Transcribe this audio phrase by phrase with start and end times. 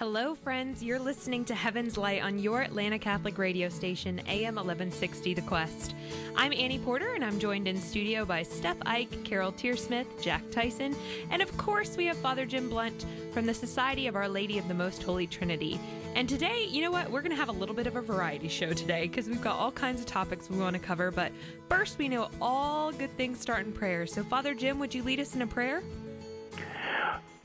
[0.00, 0.82] Hello, friends.
[0.82, 5.94] You're listening to Heaven's Light on your Atlanta Catholic radio station, AM 1160 The Quest.
[6.34, 10.96] I'm Annie Porter, and I'm joined in studio by Steph Ike, Carol Tearsmith, Jack Tyson,
[11.30, 14.66] and of course, we have Father Jim Blount from the Society of Our Lady of
[14.68, 15.78] the Most Holy Trinity.
[16.14, 17.10] And today, you know what?
[17.10, 19.58] We're going to have a little bit of a variety show today because we've got
[19.58, 21.10] all kinds of topics we want to cover.
[21.10, 21.30] But
[21.68, 24.06] first, we know all good things start in prayer.
[24.06, 25.82] So, Father Jim, would you lead us in a prayer?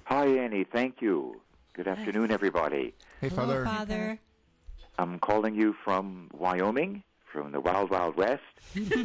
[0.05, 0.63] Hi, Annie.
[0.63, 1.41] Thank you.
[1.75, 2.93] Good afternoon, everybody.
[3.19, 3.65] Hey, Hello, Father.
[3.65, 4.19] Father.
[4.97, 8.39] I'm calling you from Wyoming, from the Wild Wild West.
[8.75, 8.95] and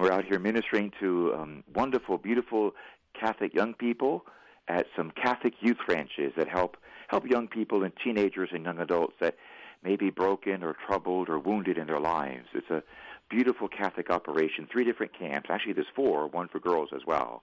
[0.00, 2.70] we're out here ministering to um, wonderful, beautiful
[3.12, 4.24] Catholic young people
[4.66, 6.78] at some Catholic youth ranches that help
[7.08, 9.36] help young people and teenagers and young adults that
[9.84, 12.46] may be broken or troubled or wounded in their lives.
[12.54, 12.82] It's a
[13.28, 14.66] beautiful Catholic operation.
[14.72, 15.50] Three different camps.
[15.50, 17.42] Actually, there's four, one for girls as well.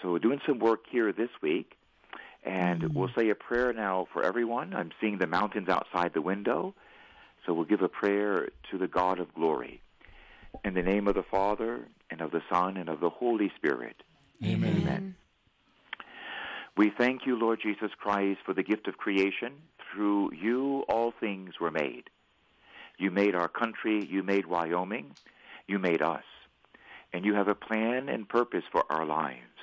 [0.00, 1.74] So we're doing some work here this week,
[2.44, 2.98] and mm-hmm.
[2.98, 4.74] we'll say a prayer now for everyone.
[4.74, 6.74] I'm seeing the mountains outside the window,
[7.44, 9.80] so we'll give a prayer to the God of glory.
[10.64, 13.96] In the name of the Father, and of the Son, and of the Holy Spirit.
[14.44, 14.78] Amen.
[14.82, 15.14] Amen.
[16.76, 19.54] We thank you, Lord Jesus Christ, for the gift of creation.
[19.92, 22.04] Through you, all things were made.
[22.98, 25.14] You made our country, you made Wyoming,
[25.66, 26.22] you made us.
[27.12, 29.57] And you have a plan and purpose for our lives.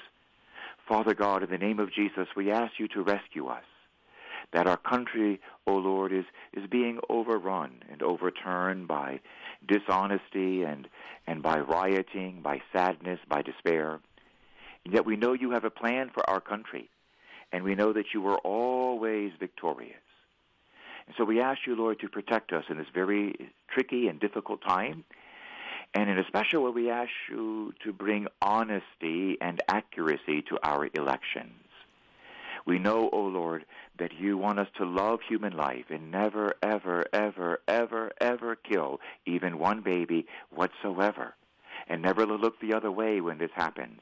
[0.88, 3.64] Father God, in the name of Jesus, we ask you to rescue us.
[4.53, 9.19] That our country, O oh Lord, is, is being overrun and overturned by
[9.67, 10.88] dishonesty and,
[11.25, 14.00] and by rioting, by sadness, by despair.
[14.86, 16.89] And yet we know you have a plan for our country,
[17.52, 19.95] and we know that you are always victorious.
[21.08, 24.61] And so we ask you, Lord, to protect us in this very tricky and difficult
[24.61, 25.03] time.
[25.95, 30.89] And in a special way, we ask you to bring honesty and accuracy to our
[30.93, 31.53] elections.
[32.65, 33.65] We know, O oh Lord,
[33.97, 38.99] that you want us to love human life and never, ever, ever, ever, ever kill
[39.25, 41.34] even one baby whatsoever,
[41.88, 44.01] and never look the other way when this happens.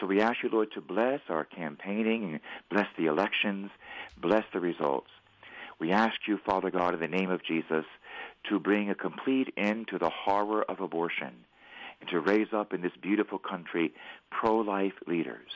[0.00, 2.40] So we ask you, Lord, to bless our campaigning
[2.70, 3.70] bless the elections,
[4.16, 5.10] bless the results.
[5.82, 7.84] We ask you, Father God, in the name of Jesus,
[8.48, 11.34] to bring a complete end to the horror of abortion
[12.00, 13.92] and to raise up in this beautiful country
[14.30, 15.50] pro-life leaders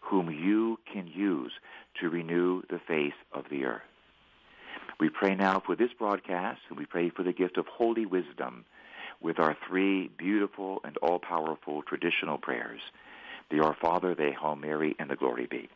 [0.00, 1.52] whom you can use
[1.98, 3.80] to renew the face of the earth.
[5.00, 8.66] We pray now for this broadcast, and we pray for the gift of holy wisdom
[9.22, 12.82] with our three beautiful and all-powerful traditional prayers,
[13.50, 15.68] the Our Father, the Hail Mary, and the Glory Be.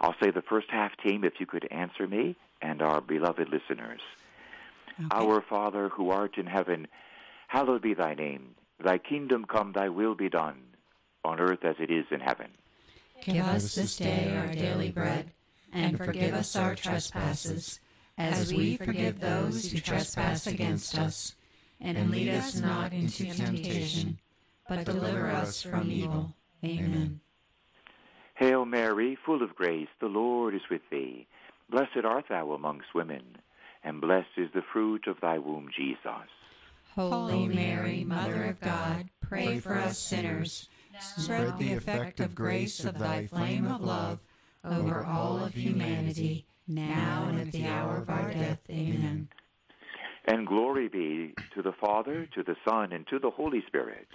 [0.00, 4.00] I'll say the first half, team, if you could answer me and our beloved listeners.
[4.98, 5.08] Okay.
[5.10, 6.86] Our Father, who art in heaven,
[7.48, 8.54] hallowed be thy name.
[8.82, 10.60] Thy kingdom come, thy will be done,
[11.24, 12.48] on earth as it is in heaven.
[13.22, 15.32] Give us this day our daily bread,
[15.72, 17.80] and forgive us our trespasses,
[18.18, 21.34] as we forgive those who trespass against us.
[21.80, 24.18] And lead us not into temptation,
[24.68, 26.34] but deliver us from evil.
[26.64, 27.20] Amen.
[28.34, 31.26] Hail Mary, full of grace, the Lord is with thee.
[31.70, 33.38] Blessed art thou amongst women,
[33.82, 36.28] and blessed is the fruit of thy womb, Jesus.
[36.94, 40.68] Holy Mary, Mother of God, pray for us sinners.
[41.00, 44.20] Spread the effect of grace of thy flame of love
[44.64, 48.60] over all of humanity, now and at the hour of our death.
[48.70, 49.28] Amen.
[50.26, 54.06] And glory be to the Father, to the Son, and to the Holy Spirit.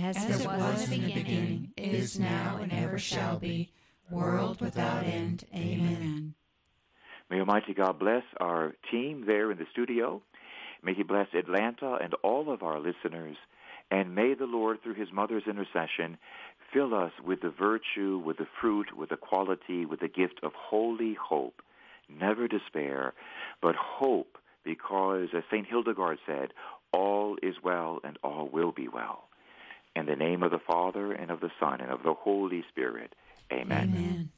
[0.00, 3.72] As, it was in the beginning, is now, and ever shall be,
[4.08, 5.44] world without end.
[5.52, 6.34] Amen.
[7.28, 10.22] May Almighty God bless our team there in the studio.
[10.84, 13.36] May He bless Atlanta and all of our listeners.
[13.90, 16.16] And may the Lord, through His mother's intercession,
[16.72, 20.52] fill us with the virtue, with the fruit, with the quality, with the gift of
[20.54, 21.60] holy hope.
[22.08, 23.14] Never despair,
[23.60, 25.66] but hope, because, as St.
[25.66, 26.52] Hildegard said,
[26.92, 29.27] all is well and all will be well.
[29.98, 33.16] In the name of the Father, and of the Son, and of the Holy Spirit.
[33.52, 33.92] Amen.
[33.92, 34.30] Amen.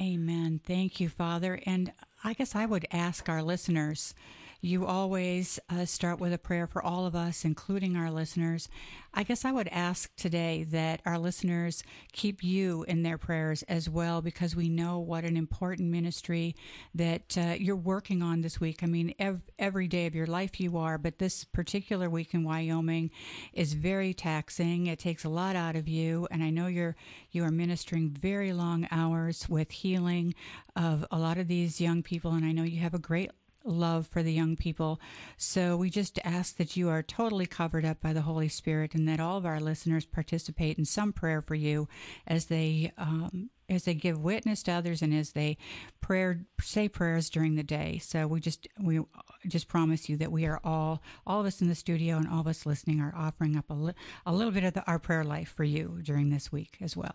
[0.00, 0.60] Amen.
[0.64, 1.58] Thank you, Father.
[1.66, 1.92] And
[2.22, 4.14] I guess I would ask our listeners.
[4.64, 8.68] You always uh, start with a prayer for all of us, including our listeners.
[9.12, 11.82] I guess I would ask today that our listeners
[12.12, 16.54] keep you in their prayers as well, because we know what an important ministry
[16.94, 18.84] that uh, you're working on this week.
[18.84, 22.44] I mean, ev- every day of your life you are, but this particular week in
[22.44, 23.10] Wyoming
[23.52, 24.86] is very taxing.
[24.86, 26.94] It takes a lot out of you, and I know you're
[27.32, 30.36] you are ministering very long hours with healing
[30.76, 33.32] of a lot of these young people, and I know you have a great
[33.64, 35.00] love for the young people.
[35.36, 39.08] So we just ask that you are totally covered up by the Holy Spirit and
[39.08, 41.88] that all of our listeners participate in some prayer for you
[42.26, 45.56] as they um, as they give witness to others and as they
[46.00, 47.98] prayer say prayers during the day.
[47.98, 49.00] So we just we
[49.46, 52.40] just promise you that we are all all of us in the studio and all
[52.40, 53.94] of us listening are offering up a, li-
[54.26, 57.14] a little bit of the, our prayer life for you during this week as well.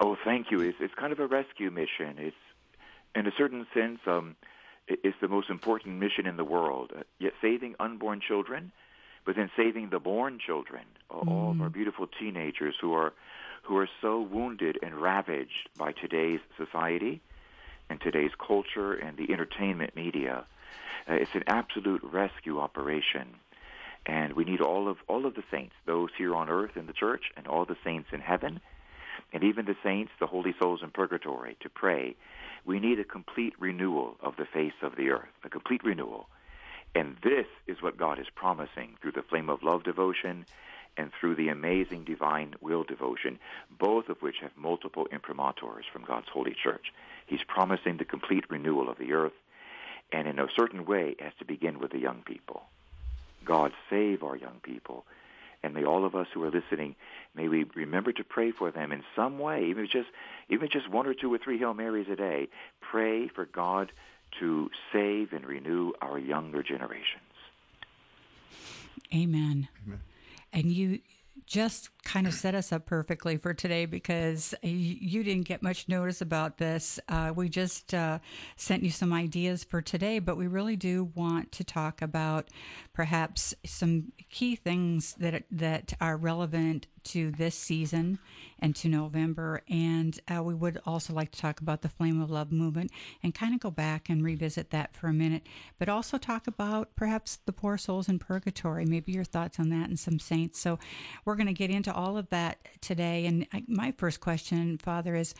[0.00, 0.60] Oh, thank you.
[0.60, 2.16] It's, it's kind of a rescue mission.
[2.18, 2.36] It's
[3.14, 4.36] in a certain sense, um,
[4.88, 6.92] it's the most important mission in the world.
[6.96, 8.72] Uh, yet saving unborn children,
[9.24, 11.26] but then saving the born children, mm.
[11.26, 11.72] all of our mm.
[11.72, 13.12] beautiful teenagers who are
[13.62, 17.22] who are so wounded and ravaged by today's society
[17.88, 20.44] and today's culture and the entertainment media.
[21.08, 23.34] Uh, it's an absolute rescue operation.
[24.06, 26.92] And we need all of all of the saints, those here on earth in the
[26.92, 28.60] church, and all the saints in heaven,
[29.34, 32.14] and even the saints, the holy souls in purgatory, to pray.
[32.64, 36.28] We need a complete renewal of the face of the earth, a complete renewal.
[36.94, 40.46] And this is what God is promising through the flame of love devotion
[40.96, 43.40] and through the amazing divine will devotion,
[43.76, 46.92] both of which have multiple imprimaturs from God's holy church.
[47.26, 49.32] He's promising the complete renewal of the earth,
[50.12, 52.62] and in a certain way, has to begin with the young people.
[53.44, 55.04] God save our young people.
[55.64, 56.94] And may all of us who are listening,
[57.34, 60.08] may we remember to pray for them in some way, even just
[60.48, 62.48] even just one or two or three Hail Marys a day.
[62.80, 63.90] Pray for God
[64.40, 67.22] to save and renew our younger generations.
[69.12, 69.68] Amen.
[69.86, 70.00] Amen
[70.54, 71.00] and you
[71.46, 76.20] just kind of set us up perfectly for today because you didn't get much notice
[76.20, 77.00] about this.
[77.08, 78.18] Uh, we just uh,
[78.56, 82.48] sent you some ideas for today, but we really do want to talk about
[82.92, 88.18] perhaps some key things that that are relevant to this season
[88.58, 89.62] and to November.
[89.68, 92.90] And uh, we would also like to talk about the Flame of Love movement
[93.22, 95.42] and kind of go back and revisit that for a minute,
[95.78, 99.88] but also talk about perhaps the poor souls in purgatory, maybe your thoughts on that
[99.88, 100.58] and some saints.
[100.58, 100.78] So
[101.24, 103.26] we're going to get into all of that today.
[103.26, 105.34] And I, my first question, Father, is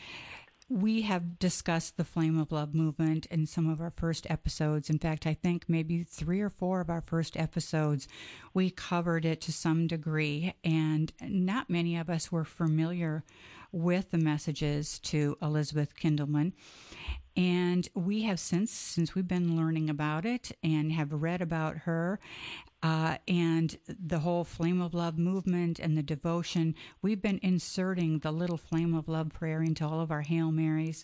[0.67, 4.89] we have discussed the Flame of Love movement in some of our first episodes.
[4.89, 8.07] In fact, I think maybe three or four of our first episodes,
[8.53, 13.23] we covered it to some degree, and not many of us were familiar
[13.75, 16.53] with the messages to Elizabeth Kindelmann.
[17.35, 22.17] And we have since, since we've been learning about it and have read about her
[22.81, 28.31] uh, and the whole Flame of Love movement and the devotion, we've been inserting the
[28.31, 31.03] little Flame of Love prayer into all of our Hail Marys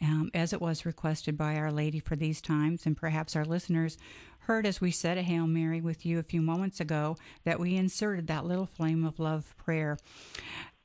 [0.00, 2.86] um, as it was requested by Our Lady for these times.
[2.86, 3.98] And perhaps our listeners
[4.40, 7.76] heard as we said a Hail Mary with you a few moments ago that we
[7.76, 9.98] inserted that little Flame of Love prayer.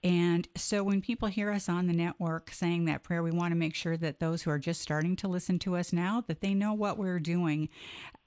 [0.04, 3.56] And so when people hear us on the network saying that prayer, we want to
[3.56, 6.56] make sure that those who are just starting to listen to us now, that they
[6.56, 7.70] know what we're doing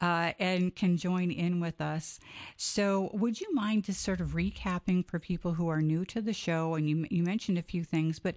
[0.01, 2.21] uh, and can join in with us.
[2.57, 6.33] So would you mind just sort of recapping for people who are new to the
[6.33, 6.75] show?
[6.75, 8.37] And you, you mentioned a few things, but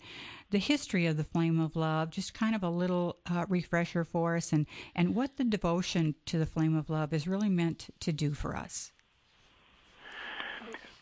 [0.50, 4.36] the history of the Flame of Love, just kind of a little uh, refresher for
[4.36, 8.12] us and, and what the devotion to the Flame of Love is really meant to
[8.12, 8.94] do for us.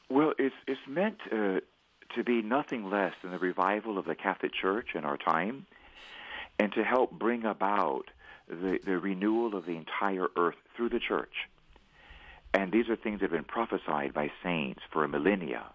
[0.10, 1.62] Well, it's, it's meant uh
[2.16, 5.66] to be nothing less than the revival of the Catholic Church in our time
[6.60, 8.06] and to help bring about
[8.48, 11.34] the, the renewal of the entire earth through the church.
[12.54, 15.66] And these are things that have been prophesied by saints for a millennia,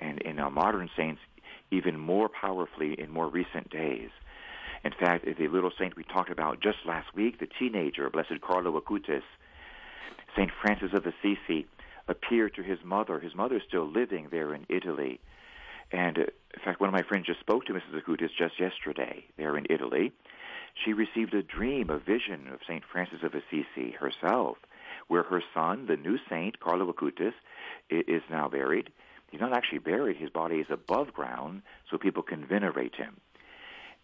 [0.00, 1.20] and in our modern saints,
[1.70, 4.10] even more powerfully in more recent days.
[4.84, 8.80] In fact, the little saint we talked about just last week, the teenager, Blessed Carlo
[8.80, 9.22] Acutis,
[10.36, 10.50] St.
[10.62, 11.66] Francis of Assisi,
[12.08, 13.18] appeared to his mother.
[13.18, 15.20] His mother is still living there in Italy.
[15.92, 18.00] And uh, in fact, one of my friends just spoke to Mrs.
[18.02, 20.12] Acutis just yesterday there in Italy.
[20.84, 22.82] She received a dream, a vision of St.
[22.90, 24.58] Francis of Assisi herself,
[25.08, 27.32] where her son, the new saint, Carlo Acutis,
[27.88, 28.90] is now buried.
[29.30, 30.16] He's not actually buried.
[30.16, 33.16] His body is above ground so people can venerate him.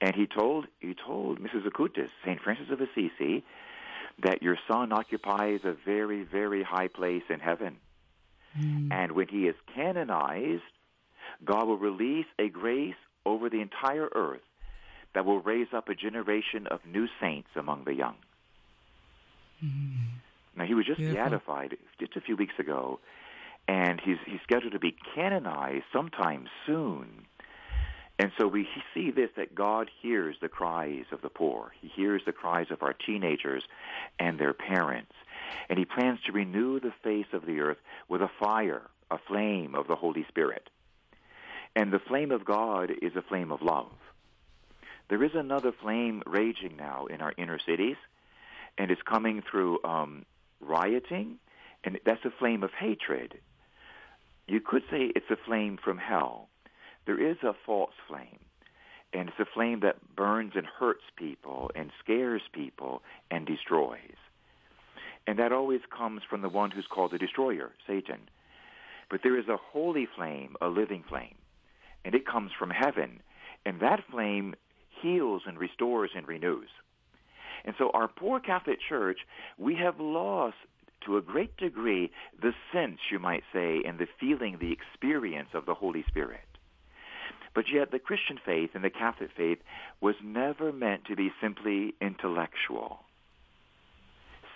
[0.01, 1.67] And he told, he told Mrs.
[1.67, 2.41] Acutis, St.
[2.41, 3.45] Francis of Assisi,
[4.23, 7.77] that your son occupies a very, very high place in heaven.
[8.59, 8.93] Mm.
[8.93, 10.63] And when he is canonized,
[11.45, 14.41] God will release a grace over the entire earth
[15.15, 18.17] that will raise up a generation of new saints among the young.
[19.65, 20.17] Mm-hmm.
[20.57, 21.23] Now, he was just Beautiful.
[21.23, 23.01] beatified just a few weeks ago,
[23.69, 27.27] and he's, he's scheduled to be canonized sometime soon.
[28.19, 31.73] And so we see this that God hears the cries of the poor.
[31.81, 33.65] He hears the cries of our teenagers
[34.19, 35.13] and their parents.
[35.69, 39.75] And he plans to renew the face of the earth with a fire, a flame
[39.75, 40.69] of the Holy Spirit.
[41.75, 43.93] And the flame of God is a flame of love.
[45.09, 47.97] There is another flame raging now in our inner cities,
[48.79, 50.25] and it's coming through um,
[50.61, 51.39] rioting,
[51.85, 53.35] and that's a flame of hatred.
[54.47, 56.49] You could say it's a flame from hell.
[57.07, 58.39] There is a false flame,
[59.13, 64.17] and it's a flame that burns and hurts people and scares people and destroys.
[65.27, 68.29] And that always comes from the one who's called the destroyer, Satan.
[69.11, 71.35] But there is a holy flame, a living flame,
[72.05, 73.21] and it comes from heaven.
[73.65, 74.55] And that flame
[75.01, 76.69] heals and restores and renews.
[77.65, 79.21] And so our poor Catholic Church,
[79.59, 80.57] we have lost
[81.07, 85.67] to a great degree the sense, you might say, and the feeling, the experience of
[85.67, 86.41] the Holy Spirit.
[87.55, 89.59] But yet the Christian faith and the Catholic faith
[90.01, 93.01] was never meant to be simply intellectual.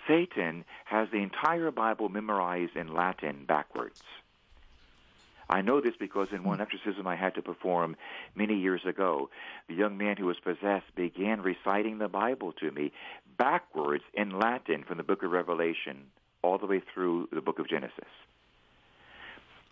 [0.07, 4.01] Satan has the entire Bible memorized in Latin backwards.
[5.49, 6.63] I know this because in one hmm.
[6.63, 7.95] exorcism I had to perform
[8.35, 9.29] many years ago,
[9.67, 12.91] the young man who was possessed began reciting the Bible to me
[13.37, 16.07] backwards in Latin from the book of Revelation
[16.41, 18.09] all the way through the book of Genesis.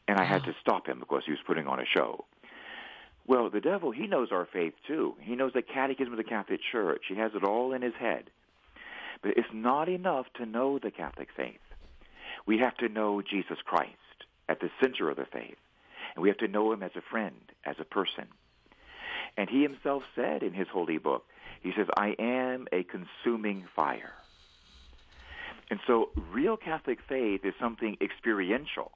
[0.07, 2.25] And I had to stop him because he was putting on a show.
[3.27, 5.15] Well, the devil, he knows our faith too.
[5.19, 7.05] He knows the catechism of the Catholic Church.
[7.09, 8.25] He has it all in his head.
[9.23, 11.59] But it's not enough to know the Catholic faith.
[12.45, 13.93] We have to know Jesus Christ
[14.47, 15.57] at the center of the faith.
[16.15, 18.25] And we have to know him as a friend, as a person.
[19.37, 21.25] And he himself said in his holy book,
[21.61, 24.13] he says, I am a consuming fire.
[25.69, 28.91] And so real Catholic faith is something experiential.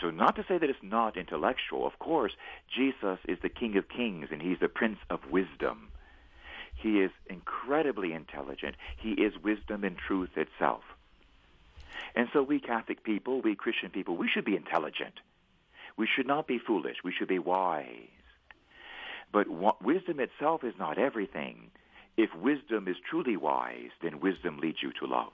[0.00, 1.86] So not to say that it's not intellectual.
[1.86, 2.32] Of course,
[2.74, 5.88] Jesus is the King of Kings and he's the Prince of Wisdom.
[6.74, 8.76] He is incredibly intelligent.
[8.96, 10.82] He is wisdom and truth itself.
[12.14, 15.14] And so we Catholic people, we Christian people, we should be intelligent.
[15.96, 16.96] We should not be foolish.
[17.04, 17.86] We should be wise.
[19.32, 19.46] But
[19.82, 21.70] wisdom itself is not everything.
[22.16, 25.32] If wisdom is truly wise, then wisdom leads you to love.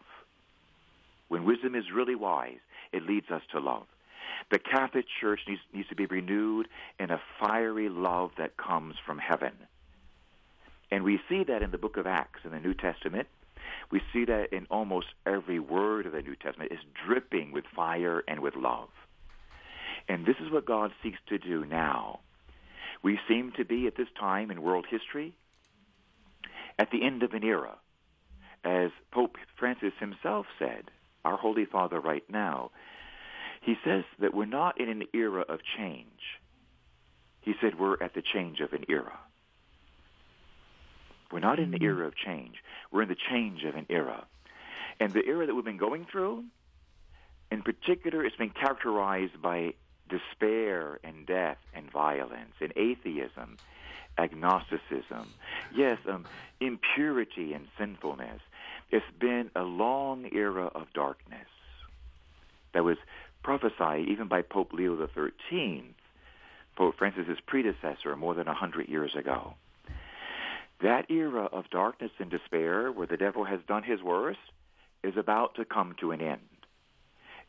[1.29, 2.61] When wisdom is really wise,
[2.93, 3.87] it leads us to love.
[4.51, 9.19] The Catholic Church needs, needs to be renewed in a fiery love that comes from
[9.19, 9.53] heaven.
[10.91, 13.27] And we see that in the book of Acts in the New Testament.
[13.91, 18.23] We see that in almost every word of the New Testament is dripping with fire
[18.27, 18.89] and with love.
[20.09, 22.21] And this is what God seeks to do now.
[23.03, 25.35] We seem to be at this time in world history
[26.79, 27.77] at the end of an era.
[28.65, 30.91] As Pope Francis himself said,
[31.25, 32.71] our Holy Father right now,
[33.61, 36.41] he says that we're not in an era of change.
[37.43, 39.19] He said we're at the change of an era.
[41.31, 41.85] We're not in the mm-hmm.
[41.85, 42.57] era of change.
[42.91, 44.25] We're in the change of an era.
[45.01, 46.45] And the era that we've been going through,
[47.51, 49.75] in particular, it's been characterized by
[50.09, 53.57] despair and death and violence and atheism,
[54.17, 55.33] agnosticism,
[55.75, 56.25] yes, um,
[56.61, 58.41] impurity and sinfulness.
[58.91, 61.49] It's been a long era of darkness
[62.73, 62.99] that was
[63.43, 65.95] prophesied even by Pope Leo XIII,
[66.77, 69.55] Pope Francis's predecessor, more than a hundred years ago.
[70.81, 74.39] That era of darkness and despair, where the devil has done his worst,
[75.03, 76.58] is about to come to an end.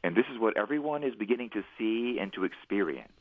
[0.03, 3.11] And this is what everyone is beginning to see and to experience.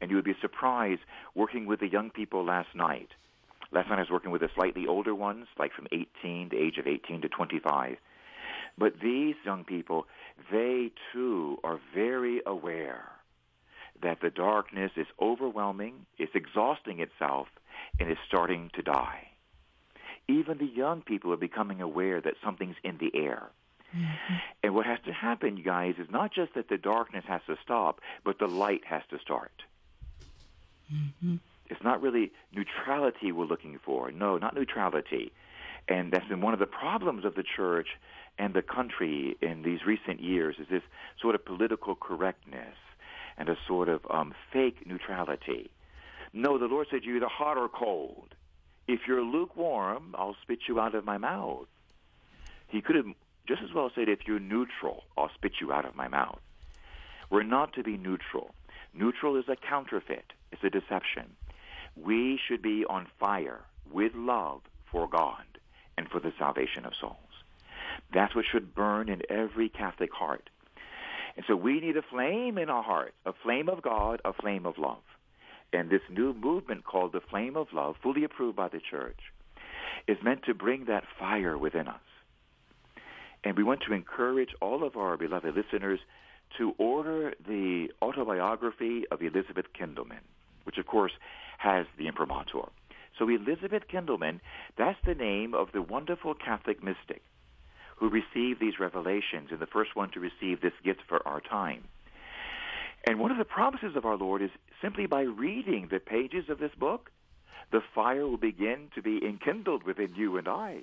[0.00, 1.00] And you would be surprised
[1.34, 3.08] working with the young people last night.
[3.72, 6.78] Last night I was working with the slightly older ones, like from 18, the age
[6.78, 7.96] of 18 to 25.
[8.76, 10.06] But these young people,
[10.50, 13.08] they too are very aware
[14.02, 17.46] that the darkness is overwhelming, it's exhausting itself,
[17.98, 19.28] and is starting to die.
[20.28, 23.50] Even the young people are becoming aware that something's in the air.
[23.94, 24.34] Mm-hmm.
[24.62, 27.56] And what has to happen, you guys, is not just that the darkness has to
[27.62, 29.52] stop, but the light has to start.
[30.92, 31.36] Mm-hmm.
[31.70, 34.10] It's not really neutrality we're looking for.
[34.10, 35.32] No, not neutrality.
[35.88, 37.88] And that's been one of the problems of the church
[38.38, 40.82] and the country in these recent years is this
[41.20, 42.76] sort of political correctness
[43.36, 45.70] and a sort of um, fake neutrality.
[46.32, 48.34] No, the Lord said you're either hot or cold.
[48.88, 51.66] If you're lukewarm, I'll spit you out of my mouth.
[52.68, 53.06] He could have
[53.46, 56.40] just as well said, if you're neutral, I'll spit you out of my mouth.
[57.30, 58.54] We're not to be neutral.
[58.94, 60.32] Neutral is a counterfeit.
[60.52, 61.36] It's a deception.
[61.96, 63.60] We should be on fire
[63.90, 65.44] with love for God
[65.96, 67.16] and for the salvation of souls.
[68.12, 70.48] That's what should burn in every Catholic heart.
[71.36, 74.66] And so we need a flame in our hearts, a flame of God, a flame
[74.66, 75.02] of love.
[75.72, 79.18] And this new movement called the Flame of Love, fully approved by the Church,
[80.06, 82.00] is meant to bring that fire within us.
[83.44, 86.00] And we want to encourage all of our beloved listeners
[86.58, 90.24] to order the autobiography of Elizabeth Kindelmann,
[90.64, 91.12] which of course
[91.58, 92.68] has the imprimatur.
[93.18, 94.40] So Elizabeth Kindelmann,
[94.76, 97.22] that's the name of the wonderful Catholic mystic
[97.96, 101.84] who received these revelations and the first one to receive this gift for our time.
[103.06, 104.50] And one of the promises of our Lord is
[104.82, 107.10] simply by reading the pages of this book,
[107.70, 110.80] the fire will begin to be enkindled within you and I.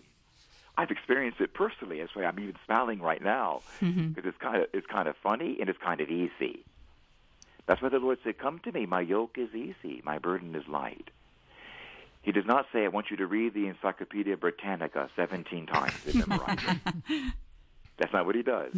[0.78, 2.00] I've experienced it personally.
[2.00, 4.28] That's why I'm even smiling right now because mm-hmm.
[4.28, 6.64] it's kind of it's kind of funny and it's kind of easy.
[7.66, 8.86] That's why the Lord said, "Come to me.
[8.86, 10.02] My yoke is easy.
[10.04, 11.10] My burden is light."
[12.22, 16.28] He does not say, "I want you to read the Encyclopedia Britannica 17 times and
[16.28, 17.34] memorize it."
[17.98, 18.74] That's not what he does.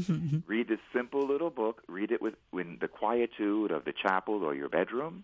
[0.48, 1.82] read this simple little book.
[1.88, 5.24] Read it with in the quietude of the chapel or your bedroom,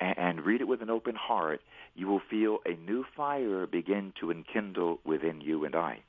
[0.00, 1.60] and, and read it with an open heart.
[1.94, 6.00] You will feel a new fire begin to enkindle within you and I.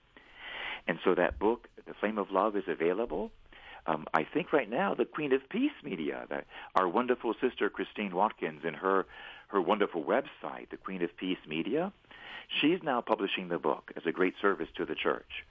[0.88, 3.32] And so that book, The Flame of Love, is available.
[3.88, 6.26] Um, I think right now the Queen of Peace Media,
[6.76, 9.06] our wonderful sister Christine Watkins, and her
[9.50, 11.94] her wonderful website, the Queen of Peace Media,
[12.60, 15.46] she's now publishing the book as a great service to the church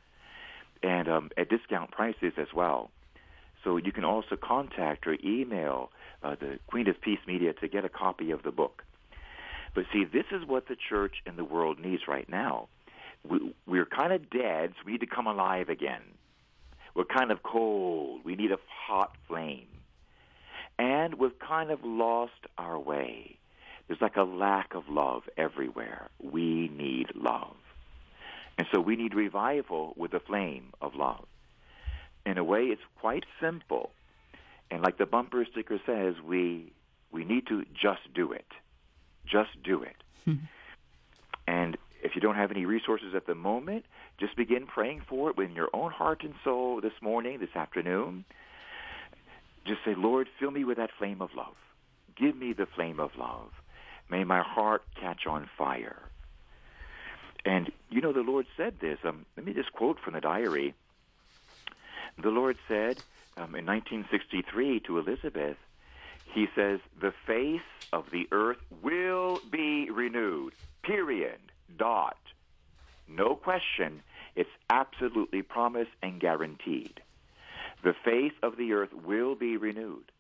[0.83, 2.91] and um, at discount prices as well.
[3.63, 5.91] So you can also contact or email
[6.25, 8.83] uh, the Queen of Peace Media to get a copy of the book.
[9.75, 12.69] But see, this is what the church and the world needs right now.
[13.29, 16.03] We, we're kind of dead, so we need to come alive again.
[16.95, 18.21] We're kind of cold.
[18.25, 19.67] We need a hot flame.
[20.79, 23.39] And we've kind of lost our way.
[23.87, 26.09] There's like a lack of love everywhere.
[26.23, 27.57] We need love.
[28.57, 31.27] And so we need revival with the flame of love.
[32.25, 33.91] In a way, it's quite simple.
[34.71, 36.73] And like the bumper sticker says, we,
[37.13, 38.47] we need to just do it.
[39.27, 39.97] Just do it.
[40.27, 40.45] Mm-hmm.
[41.47, 43.85] And if you don't have any resources at the moment,
[44.19, 48.25] just begin praying for it in your own heart and soul this morning, this afternoon.
[49.65, 51.55] Just say, Lord, fill me with that flame of love.
[52.17, 53.51] Give me the flame of love.
[54.11, 55.99] May my heart catch on fire.
[57.45, 58.99] And you know, the Lord said this.
[59.05, 60.75] Um, let me just quote from the diary.
[62.23, 62.99] The Lord said
[63.37, 65.57] um, in 1963 to Elizabeth,
[66.33, 67.61] He says, The face
[67.93, 70.53] of the earth will be renewed.
[70.83, 71.39] Period.
[71.77, 72.17] Dot.
[73.09, 74.03] No question.
[74.35, 77.01] It's absolutely promised and guaranteed.
[77.83, 80.11] The face of the earth will be renewed.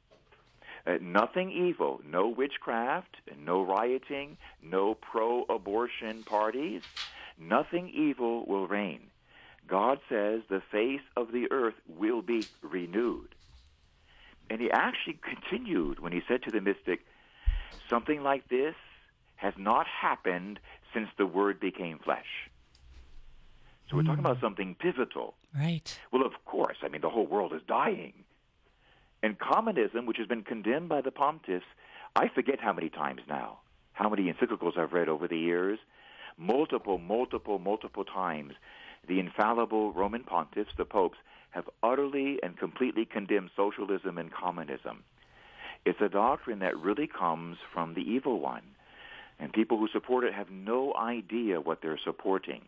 [0.86, 6.82] Uh, nothing evil, no witchcraft, no rioting, no pro abortion parties,
[7.38, 9.00] nothing evil will reign.
[9.66, 13.34] God says the face of the earth will be renewed.
[14.50, 17.00] And he actually continued when he said to the mystic,
[17.88, 18.74] something like this
[19.36, 20.60] has not happened
[20.92, 22.50] since the Word became flesh.
[23.88, 24.06] So we're mm.
[24.06, 24.44] talking about hmm.
[24.44, 25.34] something pivotal.
[25.54, 25.98] Right.
[26.12, 26.78] Well, of course.
[26.82, 28.12] I mean, the whole world is dying.
[29.22, 31.62] And communism, which has been condemned by the pontiffs,
[32.16, 33.60] I forget how many times now,
[33.92, 35.78] how many encyclicals I've read over the years,
[36.36, 38.54] multiple, multiple, multiple times,
[39.06, 41.18] the infallible Roman pontiffs, the popes,
[41.50, 45.04] have utterly and completely condemned socialism and communism.
[45.84, 48.62] It's a doctrine that really comes from the evil one.
[49.38, 52.62] And people who support it have no idea what they're supporting.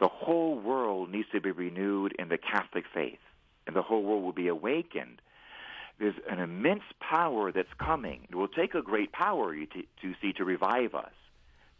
[0.00, 3.18] The whole world needs to be renewed in the Catholic faith,
[3.66, 5.20] and the whole world will be awakened.
[5.98, 8.26] There's an immense power that's coming.
[8.28, 11.12] It will take a great power to, see to revive us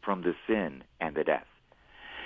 [0.03, 1.47] from the sin and the death.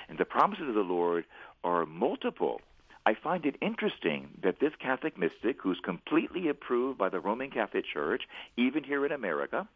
[0.09, 1.25] And the promises of the Lord
[1.63, 2.61] are multiple.
[3.05, 7.85] I find it interesting that this Catholic mystic, who's completely approved by the Roman Catholic
[7.85, 8.23] Church,
[8.57, 9.67] even here in America,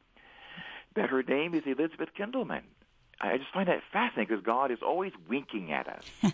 [0.95, 2.63] that her name is Elizabeth Kindelmann.
[3.21, 6.33] I just find that fascinating because God is always winking at us.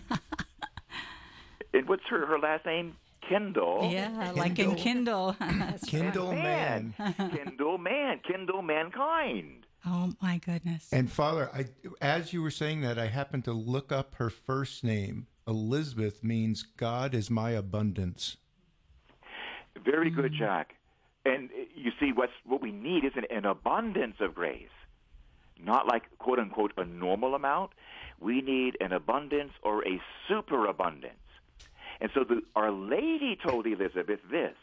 [1.74, 2.96] and what's her her last name?
[3.28, 3.88] Kindle.
[3.92, 5.36] Yeah, like in Kindle.
[5.86, 6.94] Kindle man.
[7.16, 8.20] Kindle man.
[8.26, 9.66] Kindle mankind.
[9.86, 10.88] Oh my goodness.
[10.92, 11.66] And Father, I
[12.00, 15.26] as you were saying that, I happened to look up her first name.
[15.46, 18.36] Elizabeth means God is my abundance.
[19.84, 20.38] Very good, mm.
[20.38, 20.74] Jack.
[21.24, 24.68] And you see, what's what we need is an, an abundance of grace,
[25.62, 27.70] not like quote unquote a normal amount.
[28.20, 31.14] We need an abundance or a superabundance.
[32.00, 34.54] And so the, Our Lady told Elizabeth this.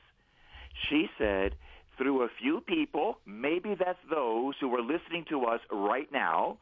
[0.90, 1.56] She said,
[1.98, 6.58] through a few people, maybe that's those who are listening to us right now,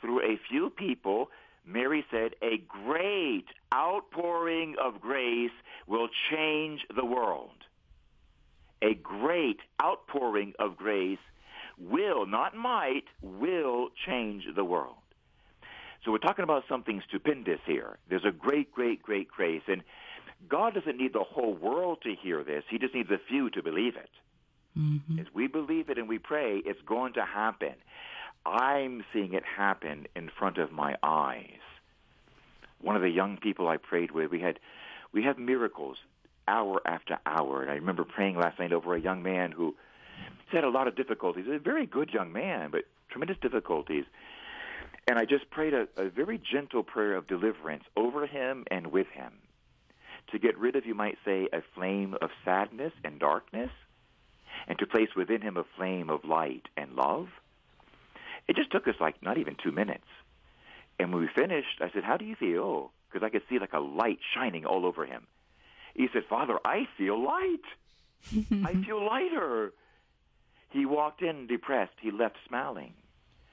[0.00, 1.30] through a few people,
[1.64, 5.50] Mary said, a great outpouring of grace
[5.86, 7.50] will change the world.
[8.82, 11.18] A great outpouring of grace
[11.78, 14.96] will, not might, will change the world.
[16.04, 17.98] So we're talking about something stupendous here.
[18.08, 19.62] There's a great, great, great grace.
[19.66, 19.82] And
[20.48, 22.62] God doesn't need the whole world to hear this.
[22.70, 24.10] He just needs a few to believe it.
[24.78, 25.18] Mm-hmm.
[25.18, 27.74] As we believe it and we pray, it's going to happen.
[28.44, 31.60] I'm seeing it happen in front of my eyes.
[32.80, 34.58] One of the young people I prayed with, we had
[35.12, 35.96] we have miracles
[36.46, 37.62] hour after hour.
[37.62, 39.74] And I remember praying last night over a young man who
[40.52, 41.46] had a lot of difficulties.
[41.48, 44.04] A very good young man, but tremendous difficulties.
[45.08, 49.06] And I just prayed a, a very gentle prayer of deliverance over him and with
[49.08, 49.32] him
[50.32, 53.70] to get rid of, you might say, a flame of sadness and darkness
[54.68, 57.28] and to place within him a flame of light and love.
[58.48, 60.06] It just took us like not even two minutes.
[60.98, 62.92] And when we finished, I said, How do you feel?
[63.08, 65.26] Because I could see like a light shining all over him.
[65.94, 67.64] He said, Father, I feel light.
[68.64, 69.72] I feel lighter.
[70.70, 71.94] He walked in depressed.
[72.00, 72.92] He left smiling.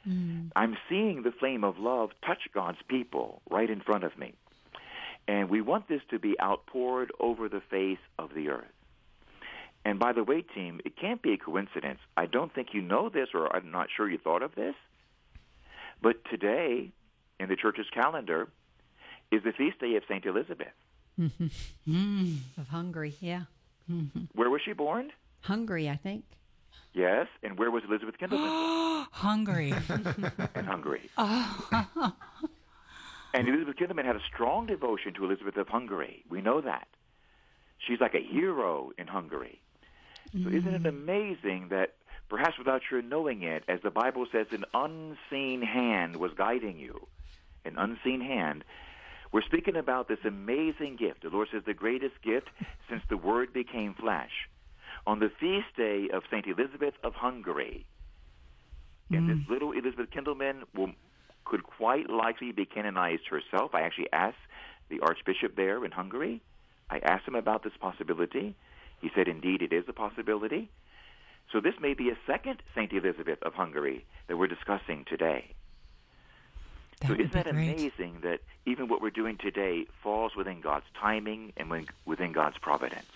[0.08, 0.52] Mm.
[0.56, 4.34] I'm seeing the flame of love touch God's people right in front of me.
[5.28, 8.66] And we want this to be outpoured over the face of the earth.
[9.86, 12.00] And by the way, team, it can't be a coincidence.
[12.16, 14.76] I don't think you know this, or I'm not sure you thought of this.
[16.02, 16.92] But today,
[17.40, 18.48] in the church's calendar,
[19.32, 20.26] is the feast day of St.
[20.26, 20.68] Elizabeth.
[21.20, 22.36] Mm-hmm.
[22.58, 23.44] Of Hungary, yeah.
[23.92, 24.24] Mm-hmm.
[24.34, 25.12] Where was she born?
[25.42, 26.24] Hungary, I think.
[26.94, 29.08] Yes, and where was Elizabeth Kindelmann?
[29.12, 29.74] Hungary.
[30.56, 31.10] and Hungary.
[31.18, 32.14] Oh.
[33.34, 36.24] and Elizabeth Kindelmann had a strong devotion to Elizabeth of Hungary.
[36.30, 36.88] We know that.
[37.80, 39.60] She's like a hero in Hungary.
[40.32, 41.94] So isn't it amazing that
[42.30, 47.08] perhaps without your knowing it, as the Bible says, an unseen hand was guiding you,
[47.66, 48.64] an unseen hand.
[49.32, 51.24] We're speaking about this amazing gift.
[51.24, 52.50] The Lord says the greatest gift
[52.90, 54.32] since the Word became flesh.
[55.06, 56.46] On the feast day of St.
[56.48, 57.86] Elizabeth of Hungary,
[59.12, 59.18] mm.
[59.18, 59.50] and this mm.
[59.50, 60.92] little Elizabeth Kindelmann will,
[61.46, 63.76] could quite likely be canonized herself.
[63.76, 64.38] I actually asked
[64.90, 66.42] the Archbishop there in Hungary.
[66.90, 68.56] I asked him about this possibility.
[69.04, 70.72] He said, indeed, it is a possibility.
[71.52, 72.94] So this may be a second St.
[72.94, 75.54] Elizabeth of Hungary that we're discussing today.
[77.02, 77.74] That so isn't that great.
[77.74, 83.12] amazing that even what we're doing today falls within God's timing and within God's providence?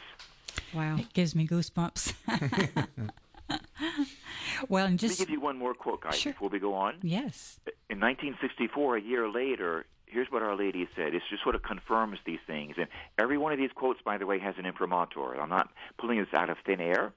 [0.73, 0.97] Wow.
[0.97, 2.13] It gives me goosebumps.
[4.67, 6.34] well, and just Let me give you one more quote, guys, sure.
[6.34, 6.95] before we go on.
[7.02, 7.62] Yes.
[7.89, 11.13] In 1964, a year later, here's what Our Lady said.
[11.13, 12.76] It just sort of confirms these things.
[12.78, 12.88] And
[13.20, 15.39] every one of these quotes, by the way, has an imprimatur.
[15.39, 17.13] I'm not pulling this out of thin air.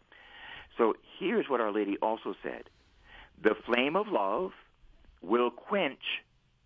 [0.78, 2.64] So here's what Our Lady also said
[3.42, 4.52] The flame of love
[5.22, 6.02] will quench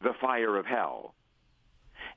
[0.02, 1.14] the fire of hell.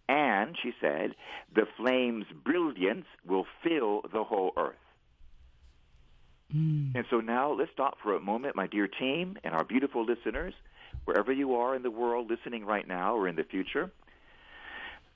[0.10, 1.16] And, she said,
[1.54, 4.76] the flame's brilliance will fill the whole earth.
[6.56, 6.96] Mm.
[6.96, 10.54] And so now let's stop for a moment, my dear team and our beautiful listeners
[11.08, 13.90] wherever you are in the world listening right now or in the future,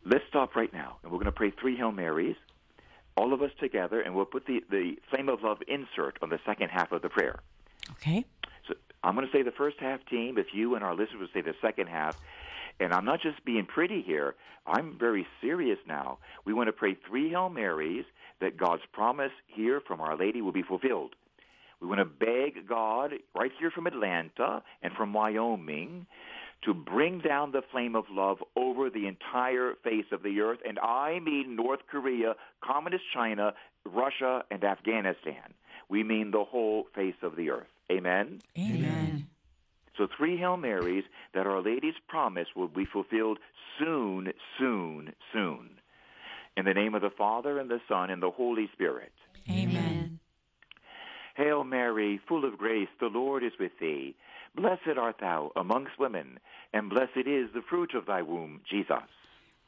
[0.06, 0.96] let's stop right now.
[1.04, 2.38] And we're going to pray three Hail Marys,
[3.18, 6.40] all of us together, and we'll put the, the Flame of Love insert on the
[6.46, 7.40] second half of the prayer.
[7.92, 8.26] Okay.
[8.70, 11.28] So I'm going to say the first half, team, if you and our listeners will
[11.34, 12.18] say the second half.
[12.80, 14.36] And I'm not just being pretty here.
[14.66, 16.20] I'm very serious now.
[16.46, 18.06] We want to pray three Hail Marys
[18.40, 21.16] that God's promise here from Our Lady will be fulfilled.
[21.82, 26.06] We want to beg God right here from Atlanta and from Wyoming
[26.64, 30.60] to bring down the flame of love over the entire face of the earth.
[30.68, 35.56] And I mean North Korea, Communist China, Russia, and Afghanistan.
[35.90, 37.68] We mean the whole face of the earth.
[37.92, 38.42] Amen?
[38.58, 39.28] Amen.
[39.98, 43.40] So, three Hail Marys that Our Lady's promise will be fulfilled
[43.78, 45.72] soon, soon, soon.
[46.56, 49.12] In the name of the Father, and the Son, and the Holy Spirit.
[49.50, 49.81] Amen.
[51.42, 54.16] Hail Mary, full of grace, the Lord is with thee.
[54.56, 56.40] Blessed art thou amongst women,
[56.72, 59.10] and blessed is the fruit of thy womb, Jesus.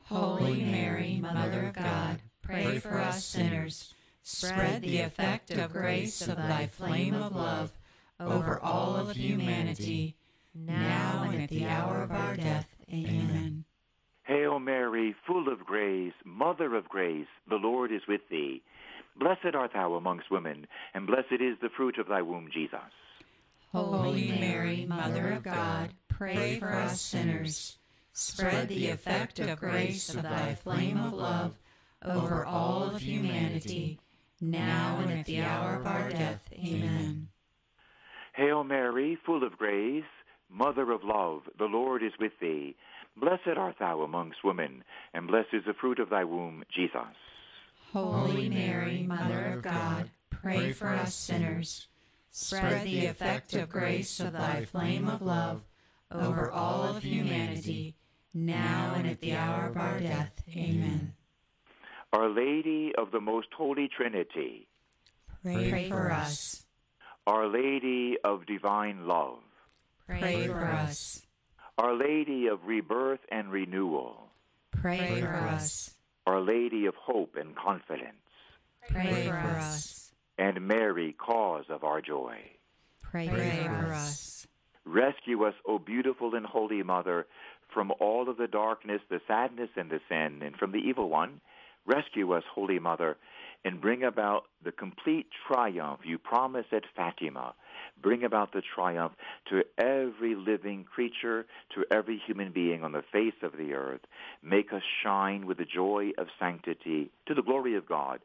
[0.04, 3.96] Holy Mary, Mother of God, pray for us sinners.
[4.22, 7.72] Spread the effect of grace of thy flame of love
[8.20, 10.16] over all of humanity,
[10.54, 12.68] now and at the hour of our death.
[12.92, 13.66] Amen.
[14.94, 18.62] Hail Mary, full of grace, Mother of grace, the Lord is with thee.
[19.18, 22.80] Blessed art thou amongst women, and blessed is the fruit of thy womb, Jesus.
[23.72, 27.78] Holy Mary, Mother of God, pray for us sinners.
[28.12, 31.56] Spread the effect of grace of thy flame of love
[32.04, 34.00] over all of humanity,
[34.40, 36.48] now and at the hour of our death.
[36.54, 37.30] Amen.
[38.36, 40.04] Hail Mary, full of grace,
[40.52, 42.76] Mother of love, the Lord is with thee.
[43.16, 47.16] Blessed art thou amongst women, and blessed is the fruit of thy womb, Jesus.
[47.92, 51.88] Holy Mary, Mother of God, pray for us sinners.
[52.32, 55.62] Spread the effect of grace of thy flame of love
[56.12, 57.96] over all of humanity,
[58.34, 60.32] now and at the hour of our death.
[60.56, 61.14] Amen.
[62.12, 64.68] Our Lady of the Most Holy Trinity,
[65.44, 66.66] pray, pray for us.
[67.28, 69.40] Our Lady of Divine Love,
[70.08, 71.22] Pray for us.
[71.78, 74.30] Our Lady of Rebirth and Renewal.
[74.72, 75.96] Pray for us.
[76.28, 78.14] Our Lady of Hope and Confidence.
[78.90, 80.12] Pray for us.
[80.38, 82.38] And Mary, cause of our joy.
[83.02, 84.48] Pray for us.
[84.86, 87.26] Rescue us, O beautiful and holy Mother,
[87.74, 91.42] from all of the darkness, the sadness, and the sin, and from the evil one.
[91.86, 93.18] Rescue us, Holy Mother,
[93.66, 97.56] and bring about the complete triumph you promised at Fatima.
[98.02, 99.14] Bring about the triumph
[99.50, 104.02] to every living creature, to every human being on the face of the earth.
[104.42, 108.20] Make us shine with the joy of sanctity to the glory of God.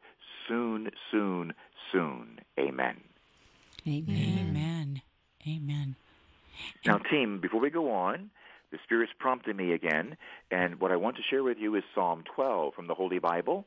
[0.47, 1.53] Soon, soon,
[1.91, 2.39] soon.
[2.59, 2.97] Amen.
[3.87, 4.47] Amen.
[4.49, 5.01] Amen.
[5.47, 5.95] Amen.
[6.85, 8.29] Now, team, before we go on,
[8.71, 10.17] the Spirit's prompted me again,
[10.51, 13.65] and what I want to share with you is Psalm 12 from the Holy Bible.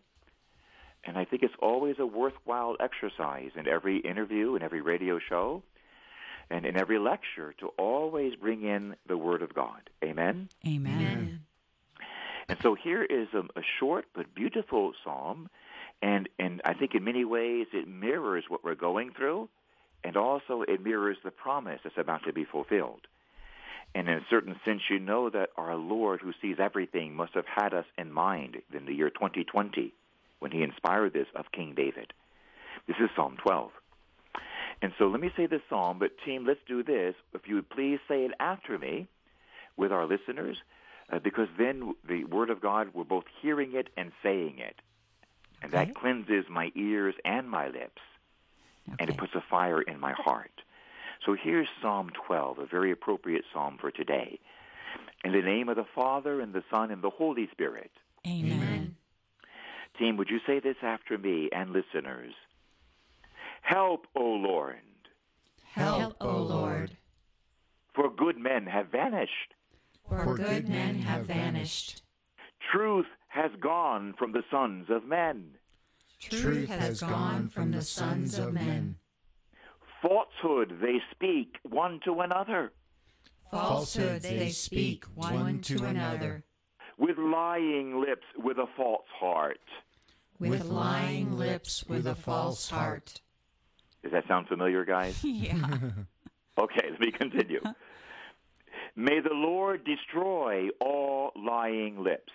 [1.04, 5.62] And I think it's always a worthwhile exercise in every interview, in every radio show,
[6.48, 9.90] and in every lecture to always bring in the Word of God.
[10.04, 10.48] Amen?
[10.66, 10.92] Amen.
[10.94, 11.40] Amen.
[12.48, 15.48] And so here is a, a short but beautiful psalm,
[16.02, 19.48] and, and I think in many ways it mirrors what we're going through,
[20.04, 23.06] and also it mirrors the promise that's about to be fulfilled.
[23.94, 27.46] And in a certain sense, you know that our Lord, who sees everything, must have
[27.46, 29.92] had us in mind in the year 2020
[30.42, 32.12] when he inspired this of King David.
[32.88, 33.70] This is Psalm 12.
[34.82, 37.14] And so let me say this psalm, but team, let's do this.
[37.32, 39.06] If you would please say it after me
[39.76, 40.56] with our listeners,
[41.12, 44.74] uh, because then the Word of God, we're both hearing it and saying it.
[45.62, 45.84] And okay.
[45.84, 48.02] that cleanses my ears and my lips.
[48.88, 48.96] Okay.
[48.98, 50.50] And it puts a fire in my heart.
[51.24, 54.40] So here's Psalm 12, a very appropriate psalm for today.
[55.22, 57.92] In the name of the Father, and the Son, and the Holy Spirit.
[58.26, 58.61] Amen.
[59.98, 60.06] Amen.
[60.08, 62.34] Team, would you say this after me and listeners?
[63.62, 64.76] Help, O Lord.
[65.72, 66.96] Help, O Lord.
[67.94, 69.54] For good men have vanished.
[70.08, 72.02] For good men have vanished.
[72.72, 75.56] Truth has gone from the sons of men.
[76.20, 78.96] Truth has gone from the sons of men.
[80.00, 82.72] Falsehood they speak one to another.
[83.50, 86.44] Falsehood they speak one to another.
[86.98, 89.60] With lying lips, with a false heart.
[90.38, 93.20] With lying lips, with a false heart.
[94.02, 95.22] Does that sound familiar, guys?
[95.24, 95.54] yeah.
[96.58, 97.60] okay, let me continue.
[98.96, 102.32] May the Lord destroy all lying lips.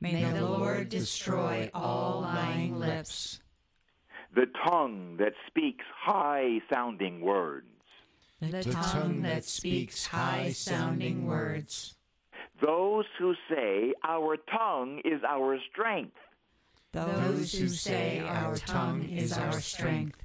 [0.00, 3.40] May the Lord destroy all lying lips
[4.34, 7.66] the tongue that speaks high sounding words.
[8.40, 11.96] The, tongue that speaks high sounding words.
[12.62, 16.16] Those who say, Our tongue is our strength.
[16.92, 20.22] Those who say, Our tongue is our strength.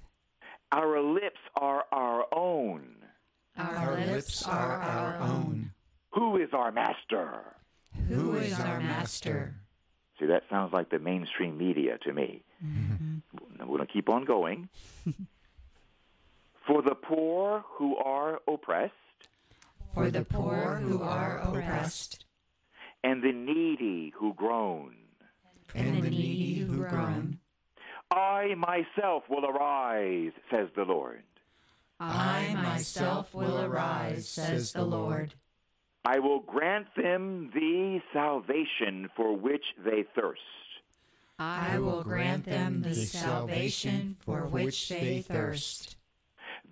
[0.71, 2.97] Our lips are our own.
[3.57, 5.71] Our lips are our own.
[6.11, 7.55] Who is our master?
[8.07, 9.55] Who is our master?
[10.19, 12.43] See, that sounds like the mainstream media to me.
[12.63, 13.17] Mm-hmm.
[13.61, 14.69] We're going to keep on going.
[16.67, 18.93] For the poor who are oppressed.
[19.95, 22.25] For the poor who are oppressed.
[23.07, 24.95] And the needy who groan.
[25.73, 27.39] And the needy who groan.
[28.11, 31.23] I myself will arise, says the Lord.
[32.01, 35.35] I myself will arise, says the Lord.
[36.03, 40.41] I will grant them the salvation for which they thirst.
[41.39, 45.95] I will grant them the salvation for which they thirst.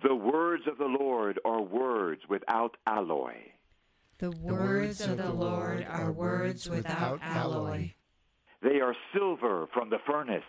[0.02, 3.36] The words of the Lord are words without alloy.
[4.18, 7.92] The words of the Lord are words without alloy.
[8.62, 10.42] They are silver from the furnace.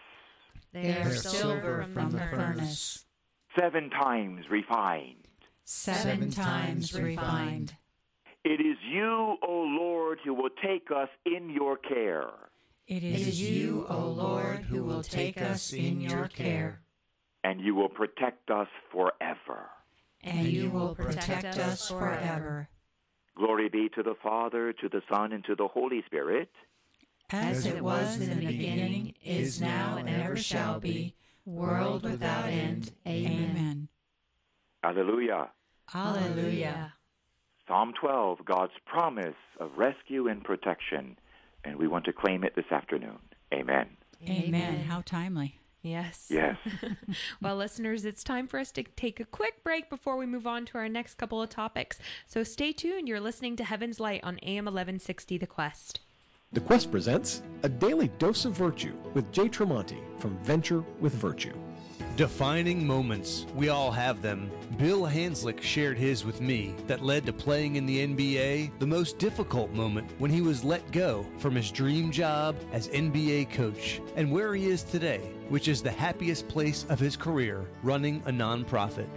[0.71, 3.05] They are silver from the furnace.
[3.59, 5.27] Seven times refined.
[5.65, 7.75] Seven times refined.
[8.45, 12.29] It is you, O Lord, who will take us in your care.
[12.87, 16.79] It is you, O Lord, who will take us in your care.
[17.43, 19.69] And you will protect us forever.
[20.23, 22.69] And you will protect us forever.
[23.37, 26.49] Glory be to the Father, to the Son, and to the Holy Spirit.
[27.29, 31.13] As it was in the beginning, is now, and ever shall be,
[31.45, 32.91] world without end.
[33.05, 33.89] Amen.
[34.83, 35.49] Alleluia.
[35.93, 36.93] Alleluia.
[37.67, 41.19] Psalm 12, God's promise of rescue and protection,
[41.63, 43.19] and we want to claim it this afternoon.
[43.53, 43.87] Amen.
[44.27, 44.85] Amen.
[44.85, 45.59] How timely.
[45.87, 46.27] Yes.
[46.29, 46.57] Yes.
[47.41, 50.65] well, listeners, it's time for us to take a quick break before we move on
[50.65, 51.99] to our next couple of topics.
[52.25, 53.07] So stay tuned.
[53.07, 56.01] You're listening to Heaven's Light on AM 1160 The Quest.
[56.53, 61.53] The Quest presents A Daily Dose of Virtue with Jay Tremonti from Venture with Virtue.
[62.17, 63.45] Defining moments.
[63.53, 64.49] We all have them.
[64.79, 69.19] Bill Hanzlik shared his with me that led to playing in the NBA, the most
[69.19, 74.31] difficult moment when he was let go from his dream job as NBA coach, and
[74.31, 79.09] where he is today, which is the happiest place of his career, running a nonprofit.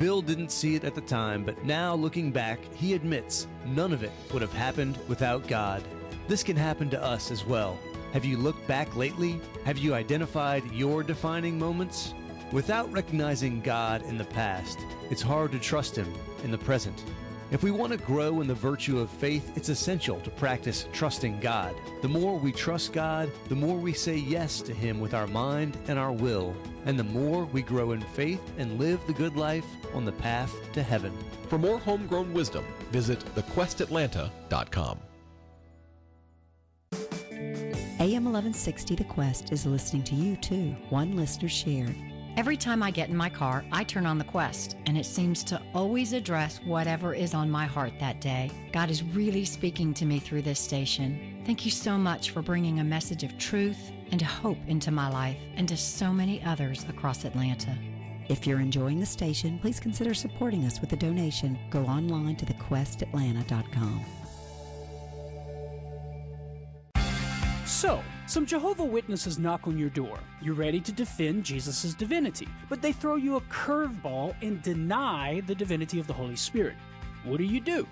[0.00, 4.02] Bill didn't see it at the time, but now looking back, he admits none of
[4.02, 5.80] it would have happened without God.
[6.26, 7.78] This can happen to us as well.
[8.12, 9.40] Have you looked back lately?
[9.64, 12.14] Have you identified your defining moments?
[12.50, 14.78] Without recognizing God in the past,
[15.10, 16.10] it's hard to trust Him
[16.44, 17.04] in the present.
[17.50, 21.40] If we want to grow in the virtue of faith, it's essential to practice trusting
[21.40, 21.74] God.
[22.00, 25.76] The more we trust God, the more we say yes to Him with our mind
[25.88, 26.54] and our will,
[26.86, 30.54] and the more we grow in faith and live the good life on the path
[30.72, 31.12] to heaven.
[31.48, 34.98] For more homegrown wisdom, visit thequestatlanta.com.
[38.00, 40.76] AM 1160 The Quest is listening to you too.
[40.88, 41.96] One listener shared.
[42.38, 45.42] Every time I get in my car, I turn on the Quest, and it seems
[45.42, 48.52] to always address whatever is on my heart that day.
[48.72, 51.42] God is really speaking to me through this station.
[51.44, 55.36] Thank you so much for bringing a message of truth and hope into my life
[55.56, 57.76] and to so many others across Atlanta.
[58.28, 61.58] If you're enjoying the station, please consider supporting us with a donation.
[61.70, 64.04] Go online to thequestatlanta.com.
[67.68, 70.18] So, some Jehovah Witnesses knock on your door.
[70.40, 75.54] You're ready to defend Jesus' divinity, but they throw you a curveball and deny the
[75.54, 76.76] divinity of the Holy Spirit.
[77.24, 77.86] What do you do?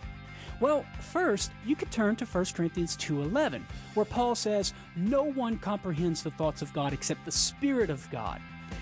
[0.61, 6.23] Well, first, you could turn to 1 Corinthians 2:11, where Paul says, "No one comprehends
[6.23, 8.41] the thoughts of God except the Spirit of God."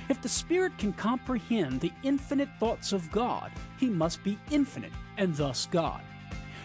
[0.08, 5.34] If the Spirit can comprehend the infinite thoughts of God, he must be infinite and
[5.34, 6.02] thus God.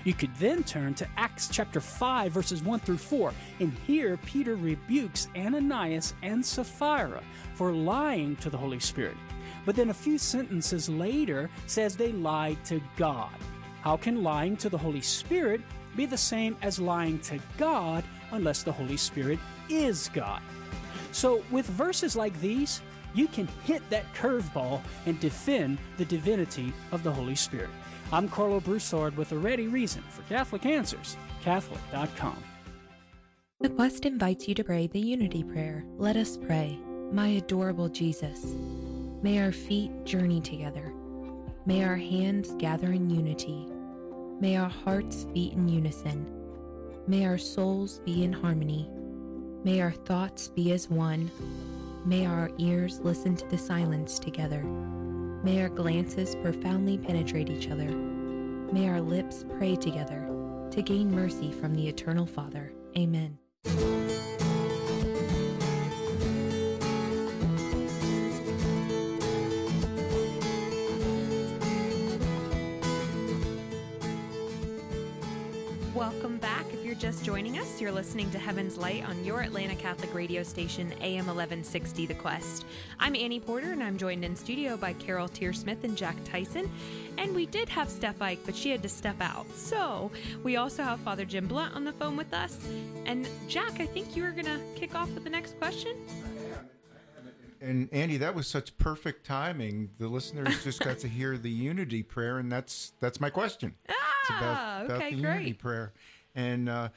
[0.05, 4.55] You could then turn to Acts chapter 5, verses 1 through 4, and here Peter
[4.55, 7.21] rebukes Ananias and Sapphira
[7.53, 9.17] for lying to the Holy Spirit.
[9.65, 13.33] But then a few sentences later says they lied to God.
[13.81, 15.61] How can lying to the Holy Spirit
[15.95, 20.41] be the same as lying to God unless the Holy Spirit is God?
[21.11, 22.81] So, with verses like these,
[23.13, 27.69] you can hit that curveball and defend the divinity of the Holy Spirit.
[28.11, 32.43] I'm Karlo Broussard with a ready reason for Catholic Answers, Catholic.com.
[33.59, 35.83] The Quest invites you to pray the Unity Prayer.
[35.97, 36.79] Let us pray.
[37.11, 38.55] My adorable Jesus,
[39.21, 40.91] may our feet journey together.
[41.67, 43.67] May our hands gather in unity.
[44.39, 46.25] May our hearts beat in unison.
[47.05, 48.89] May our souls be in harmony.
[49.63, 51.29] May our thoughts be as one.
[52.05, 54.63] May our ears listen to the silence together.
[55.43, 57.89] May our glances profoundly penetrate each other.
[58.73, 60.25] May our lips pray together
[60.71, 62.73] to gain mercy from the Eternal Father.
[62.97, 63.37] Amen.
[77.19, 81.25] Just joining us, you're listening to Heaven's Light on your Atlanta Catholic radio station, AM
[81.25, 82.65] 1160 The Quest.
[82.97, 86.71] I'm Annie Porter, and I'm joined in studio by Carol Tearsmith and Jack Tyson.
[87.17, 89.45] And we did have Steph Ike, but she had to step out.
[89.53, 90.11] So
[90.43, 92.57] we also have Father Jim Blount on the phone with us.
[93.05, 95.97] And Jack, I think you were going to kick off with the next question.
[97.59, 99.89] And Annie, that was such perfect timing.
[99.97, 103.75] The listeners just got to hear the unity prayer, and that's that's my question.
[103.89, 103.93] Ah,
[104.29, 105.33] about, about okay, the great.
[105.33, 105.91] unity prayer.
[106.35, 106.89] And uh,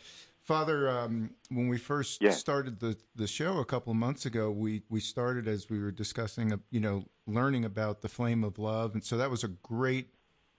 [0.42, 2.30] Father, um, when we first yeah.
[2.30, 5.92] started the, the show a couple of months ago, we, we started as we were
[5.92, 9.48] discussing, uh, you know, learning about the flame of love, and so that was a
[9.48, 10.08] great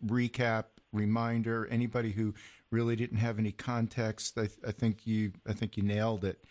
[0.06, 1.68] recap reminder.
[1.70, 2.34] Anybody who
[2.72, 6.44] really didn't have any context, I, I think you I think you nailed it.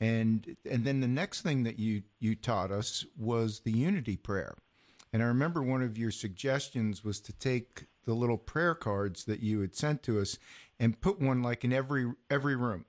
[0.00, 4.54] And and then the next thing that you you taught us was the unity prayer.
[5.12, 9.40] And I remember one of your suggestions was to take the little prayer cards that
[9.40, 10.38] you had sent to us
[10.78, 12.84] and put one like in every every room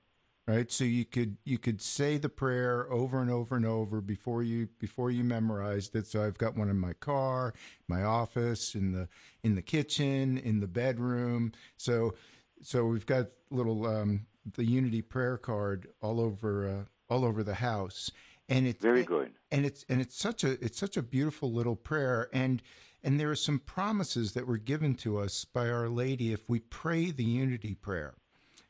[0.48, 0.72] right?
[0.72, 4.68] So you could you could say the prayer over and over and over before you
[4.80, 6.06] before you memorized it.
[6.06, 7.52] So i've got one in my car
[7.86, 9.08] my office in the
[9.44, 11.52] in the kitchen in the bedroom.
[11.76, 12.14] So
[12.62, 17.54] so we've got little um the unity prayer card all over uh, all over the
[17.56, 18.10] house.
[18.48, 19.32] And it's very good.
[19.52, 22.30] and it's and it's such a it's such a beautiful little prayer.
[22.32, 22.62] And
[23.02, 26.60] and there are some promises that were given to us by Our Lady if we
[26.60, 28.14] pray the Unity Prayer,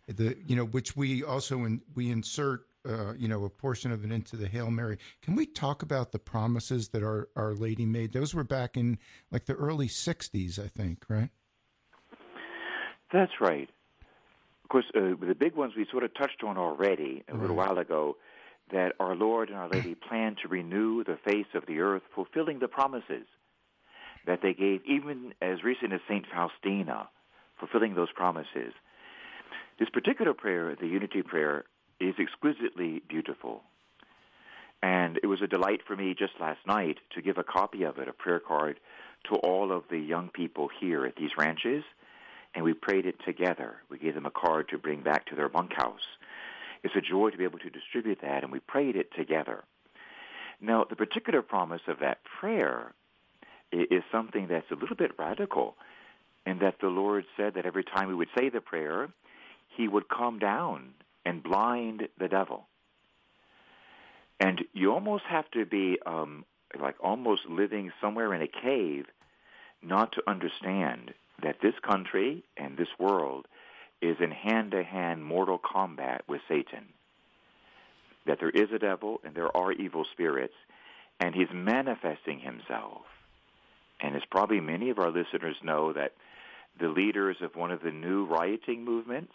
[0.06, 4.04] the you know which we also in, we insert uh, you know a portion of
[4.04, 4.98] it into the Hail Mary.
[5.22, 8.12] Can we talk about the promises that Our Our Lady made?
[8.12, 8.98] Those were back in
[9.30, 11.30] like the early '60s, I think, right?
[13.12, 13.70] That's right.
[14.64, 17.40] Of course, uh, the big ones we sort of touched on already a right.
[17.40, 18.16] little while ago.
[18.70, 22.58] that our Lord and Our Lady plan to renew the face of the earth, fulfilling
[22.58, 23.24] the promises
[24.28, 26.26] that they gave even as recent as St.
[26.32, 27.08] Faustina,
[27.58, 28.74] fulfilling those promises.
[29.78, 31.64] This particular prayer, the Unity Prayer,
[31.98, 33.62] is exquisitely beautiful.
[34.82, 37.98] And it was a delight for me just last night to give a copy of
[37.98, 38.78] it, a prayer card,
[39.30, 41.82] to all of the young people here at these ranches.
[42.54, 43.76] And we prayed it together.
[43.88, 46.06] We gave them a card to bring back to their bunkhouse.
[46.84, 49.64] It's a joy to be able to distribute that, and we prayed it together.
[50.60, 52.92] Now, the particular promise of that prayer
[53.72, 55.76] is something that's a little bit radical,
[56.46, 59.08] and that the Lord said that every time we would say the prayer,
[59.76, 60.94] He would come down
[61.24, 62.66] and blind the devil.
[64.40, 66.44] And you almost have to be um,
[66.80, 69.06] like almost living somewhere in a cave
[69.82, 71.12] not to understand
[71.42, 73.46] that this country and this world
[74.00, 76.86] is in hand-to-hand mortal combat with Satan.
[78.26, 80.54] That there is a devil and there are evil spirits,
[81.20, 83.02] and he's manifesting himself.
[84.00, 86.12] And as probably many of our listeners know, that
[86.80, 89.32] the leaders of one of the new rioting movements,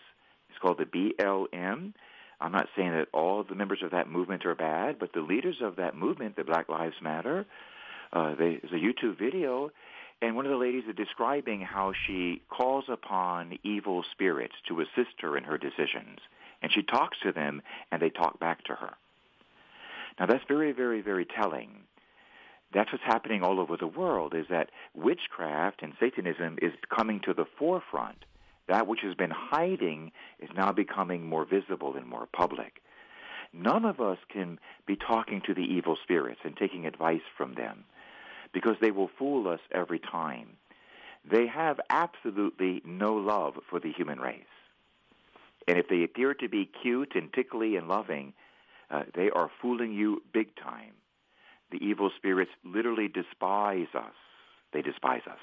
[0.49, 1.93] it's called the BLM.
[2.39, 5.57] I'm not saying that all the members of that movement are bad, but the leaders
[5.61, 7.45] of that movement, the Black Lives Matter,
[8.11, 9.72] uh, they, there's a YouTube video
[10.24, 15.20] and one of the ladies is describing how she calls upon evil spirits to assist
[15.20, 16.20] her in her decisions.
[16.61, 17.61] And she talks to them,
[17.91, 18.93] and they talk back to her.
[20.18, 21.82] Now that's very, very, very telling.
[22.74, 27.34] That's what's happening all over the world, is that witchcraft and Satanism is coming to
[27.34, 28.26] the forefront.
[28.67, 32.82] That which has been hiding is now becoming more visible and more public.
[33.51, 37.84] None of us can be talking to the evil spirits and taking advice from them
[38.53, 40.57] because they will fool us every time.
[41.30, 44.43] They have absolutely no love for the human race.
[45.67, 48.34] And if they appear to be cute and tickly and loving,
[48.89, 50.93] uh, they are fooling you big time.
[51.74, 54.15] The evil spirits literally despise us.
[54.71, 55.39] They despise us.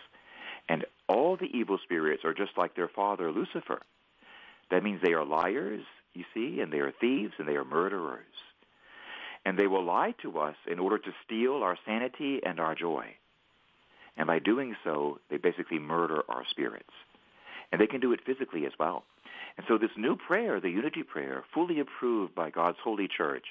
[0.69, 3.83] And all the evil spirits are just like their father, Lucifer.
[4.71, 8.25] That means they are liars, you see, and they are thieves and they are murderers
[9.45, 13.07] and they will lie to us in order to steal our sanity and our joy.
[14.17, 16.91] And by doing so, they basically murder our spirits.
[17.73, 19.05] And they can do it physically as well.
[19.57, 23.45] And so this new prayer, the unity prayer, fully approved by God's holy church,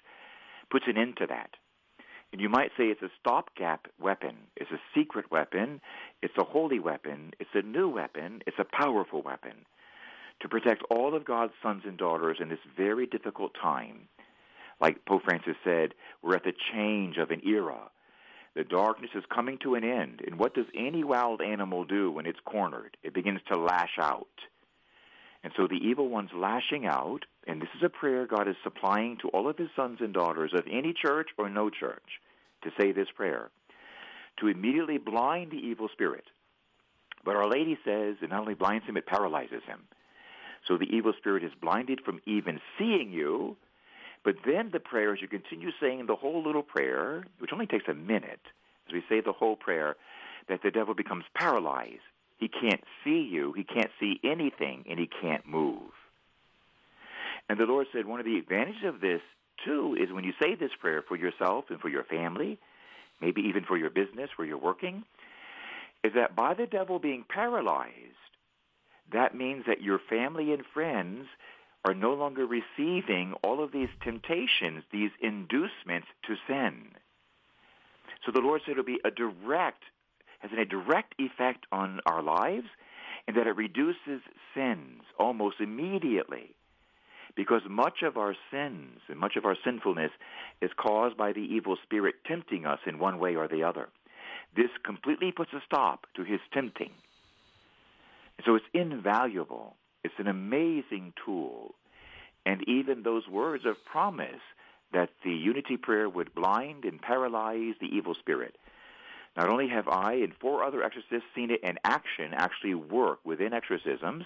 [0.69, 1.51] puts an end to that.
[2.31, 4.35] And you might say it's a stopgap weapon.
[4.55, 5.81] It's a secret weapon.
[6.21, 7.31] It's a holy weapon.
[7.39, 8.41] It's a new weapon.
[8.45, 9.65] It's a powerful weapon
[10.41, 14.07] to protect all of God's sons and daughters in this very difficult time
[14.81, 17.89] like Pope Francis said, we're at the change of an era.
[18.55, 20.21] The darkness is coming to an end.
[20.25, 22.97] And what does any wild animal do when it's cornered?
[23.03, 24.27] It begins to lash out.
[25.43, 29.17] And so the evil one's lashing out, and this is a prayer God is supplying
[29.21, 32.19] to all of his sons and daughters of any church or no church
[32.63, 33.49] to say this prayer,
[34.39, 36.25] to immediately blind the evil spirit.
[37.23, 39.79] But Our Lady says it not only blinds him, it paralyzes him.
[40.67, 43.55] So the evil spirit is blinded from even seeing you,
[44.23, 47.87] but then the prayer, as you continue saying the whole little prayer, which only takes
[47.87, 48.41] a minute,
[48.87, 49.95] as we say the whole prayer,
[50.49, 52.01] that the devil becomes paralyzed.
[52.39, 55.91] He can't see you, he can't see anything, and he can't move.
[57.49, 59.21] And the Lord said one of the advantages of this,
[59.65, 62.57] too, is when you say this prayer for yourself and for your family,
[63.21, 65.03] maybe even for your business where you're working,
[66.03, 67.93] is that by the devil being paralyzed,
[69.11, 71.27] that means that your family and friends
[71.83, 76.91] are no longer receiving all of these temptations, these inducements to sin.
[78.25, 79.83] So the Lord said it'll be a direct,
[80.39, 82.67] has a direct effect on our lives,
[83.27, 84.21] and that it reduces
[84.53, 86.55] sins almost immediately.
[87.35, 90.11] Because much of our sins and much of our sinfulness
[90.61, 93.89] is caused by the evil spirit tempting us in one way or the other.
[94.55, 96.91] This completely puts a stop to his tempting.
[98.45, 101.75] So it's invaluable it's an amazing tool.
[102.45, 104.41] And even those words of promise
[104.93, 108.55] that the unity prayer would blind and paralyze the evil spirit.
[109.37, 113.53] Not only have I and four other exorcists seen it in action actually work within
[113.53, 114.25] exorcisms,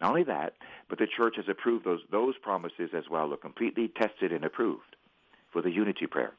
[0.00, 0.54] not only that,
[0.88, 4.96] but the church has approved those, those promises as well, are completely tested and approved
[5.52, 6.32] for the unity prayer.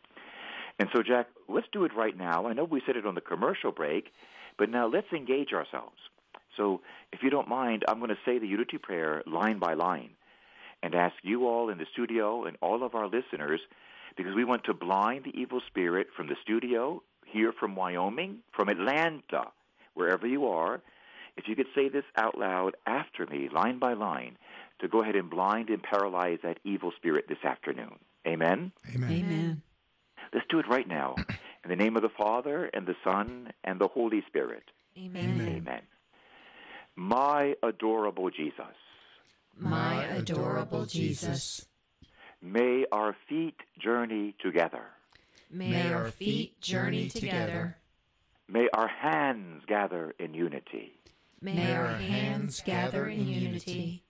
[0.77, 2.47] And so, Jack, let's do it right now.
[2.47, 4.11] I know we said it on the commercial break,
[4.57, 5.97] but now let's engage ourselves.
[6.57, 6.81] So
[7.11, 10.11] if you don't mind, I'm going to say the unity prayer line by line
[10.83, 13.61] and ask you all in the studio and all of our listeners,
[14.17, 17.01] because we want to blind the evil spirit from the studio,
[17.35, 19.51] here from Wyoming, from Atlanta,
[19.93, 20.81] wherever you are,
[21.35, 24.37] if you could say this out loud after me, line by line,
[24.79, 27.99] to go ahead and blind and paralyze that evil spirit this afternoon.
[28.25, 28.71] Amen.
[28.93, 29.11] Amen.
[29.11, 29.23] Amen.
[29.23, 29.61] Amen.
[30.33, 31.15] Let's do it right now.
[31.63, 34.63] In the name of the Father, and the Son, and the Holy Spirit.
[34.97, 35.41] Amen.
[35.41, 35.81] Amen.
[36.95, 38.77] My adorable Jesus,
[39.59, 41.65] My adorable Jesus,
[42.41, 44.85] may our feet journey together.
[45.51, 47.77] May our feet journey together.
[48.47, 50.93] May our hands gather in unity.
[51.41, 54.03] May our hands gather in unity.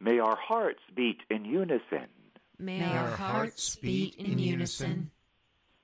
[0.00, 2.08] May our hearts beat in unison.
[2.58, 5.10] May our hearts beat in unison.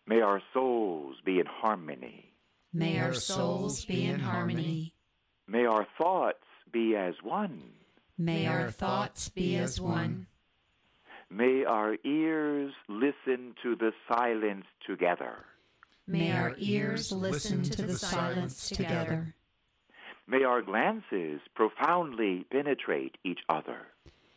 [0.06, 2.32] May our souls be in harmony.
[2.72, 4.94] May our souls be in harmony.
[5.46, 7.62] May our thoughts be as one.
[8.16, 10.26] May our thoughts be as one.
[11.30, 15.44] May our ears listen to the silence together.
[16.06, 19.34] May our ears listen to the silence together.
[20.26, 23.88] May our glances profoundly penetrate each other.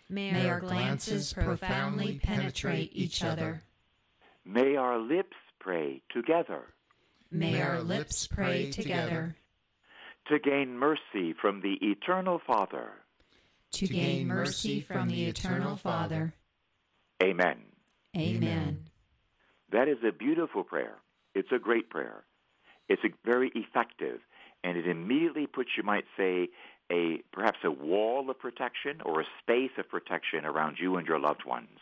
[0.09, 3.63] May our glances profoundly penetrate each other.
[4.43, 6.73] May our lips pray together
[7.33, 9.37] May our lips pray together
[10.27, 12.91] to gain mercy from the eternal Father.
[13.71, 16.33] to gain mercy from the eternal Father.
[17.21, 17.57] Amen.
[18.17, 18.85] Amen.
[19.71, 20.95] That is a beautiful prayer.
[21.33, 22.23] It's a great prayer.
[22.89, 24.19] It's a very effective,
[24.63, 26.49] and it immediately puts, you might say,
[26.91, 31.19] a perhaps a wall of protection or a space of protection around you and your
[31.19, 31.79] loved ones.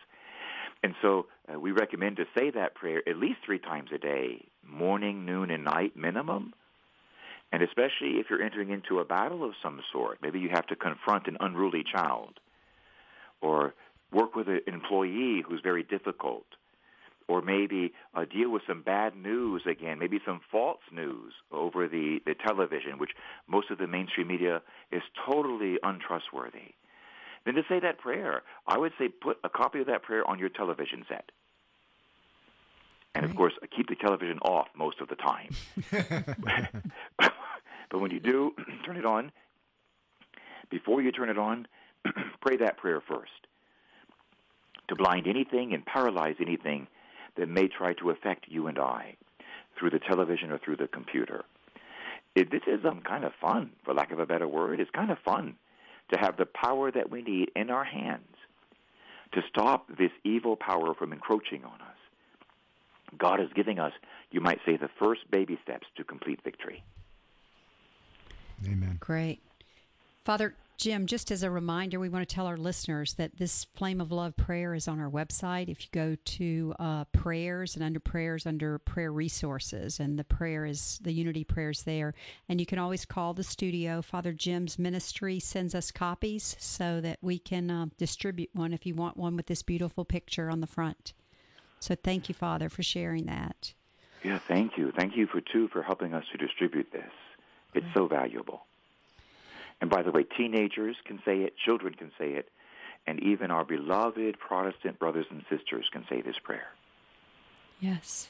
[0.83, 4.45] And so uh, we recommend to say that prayer at least three times a day,
[4.63, 6.53] morning, noon, and night minimum.
[7.51, 10.75] And especially if you're entering into a battle of some sort, maybe you have to
[10.75, 12.39] confront an unruly child,
[13.41, 13.73] or
[14.11, 16.45] work with an employee who's very difficult,
[17.27, 22.19] or maybe uh, deal with some bad news again, maybe some false news over the,
[22.25, 23.11] the television, which
[23.47, 26.73] most of the mainstream media is totally untrustworthy.
[27.45, 30.39] Then to say that prayer, I would say put a copy of that prayer on
[30.39, 31.31] your television set.
[33.15, 35.49] And of course, keep the television off most of the time.
[37.89, 38.53] but when you do,
[38.85, 39.31] turn it on.
[40.69, 41.67] Before you turn it on,
[42.41, 43.47] pray that prayer first
[44.89, 46.87] to blind anything and paralyze anything
[47.37, 49.15] that may try to affect you and I
[49.77, 51.45] through the television or through the computer.
[52.35, 54.79] It, this is um, kind of fun, for lack of a better word.
[54.79, 55.55] It's kind of fun
[56.11, 58.25] to have the power that we need in our hands
[59.33, 63.17] to stop this evil power from encroaching on us.
[63.17, 63.93] God is giving us,
[64.31, 66.83] you might say, the first baby steps to complete victory.
[68.65, 68.97] Amen.
[68.99, 69.39] Great.
[70.25, 73.99] Father Jim, just as a reminder, we want to tell our listeners that this Flame
[73.99, 75.67] of Love prayer is on our website.
[75.67, 80.65] If you go to uh, prayers and under prayers, under prayer resources, and the prayer
[80.65, 82.13] is the unity prayers there.
[82.47, 84.01] And you can always call the studio.
[84.01, 88.95] Father Jim's ministry sends us copies so that we can uh, distribute one if you
[88.95, 91.11] want one with this beautiful picture on the front.
[91.81, 93.73] So thank you, Father, for sharing that.
[94.23, 94.93] Yeah, thank you.
[94.97, 97.11] Thank you for too for helping us to distribute this.
[97.73, 98.61] It's so valuable.
[99.81, 102.49] And by the way, teenagers can say it, children can say it,
[103.07, 106.67] and even our beloved Protestant brothers and sisters can say this prayer.
[107.79, 108.27] Yes.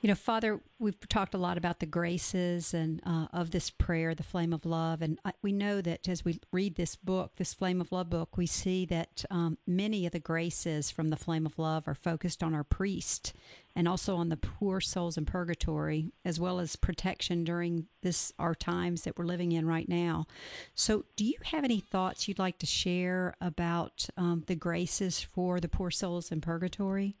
[0.00, 4.14] You know, Father, we've talked a lot about the graces and uh, of this prayer,
[4.14, 7.52] the flame of love, and I, we know that as we read this book, this
[7.52, 11.44] flame of love book, we see that um, many of the graces from the flame
[11.44, 13.34] of love are focused on our priest
[13.76, 18.54] and also on the poor souls in purgatory, as well as protection during this our
[18.54, 20.26] times that we're living in right now.
[20.74, 25.60] So, do you have any thoughts you'd like to share about um, the graces for
[25.60, 27.16] the poor souls in purgatory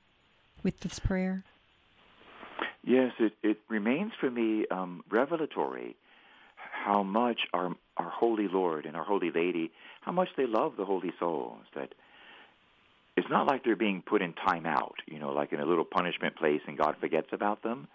[0.62, 1.44] with this prayer?
[2.82, 5.96] Yes, it, it remains for me um, revelatory
[6.84, 9.70] how much our our holy Lord and our holy Lady,
[10.00, 11.64] how much they love the holy souls.
[11.74, 11.92] That
[13.16, 15.84] it's not like they're being put in time out, you know, like in a little
[15.84, 17.88] punishment place, and God forgets about them.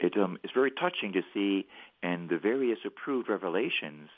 [0.00, 1.66] It um, it's very touching to see
[2.02, 4.08] in the various approved revelations,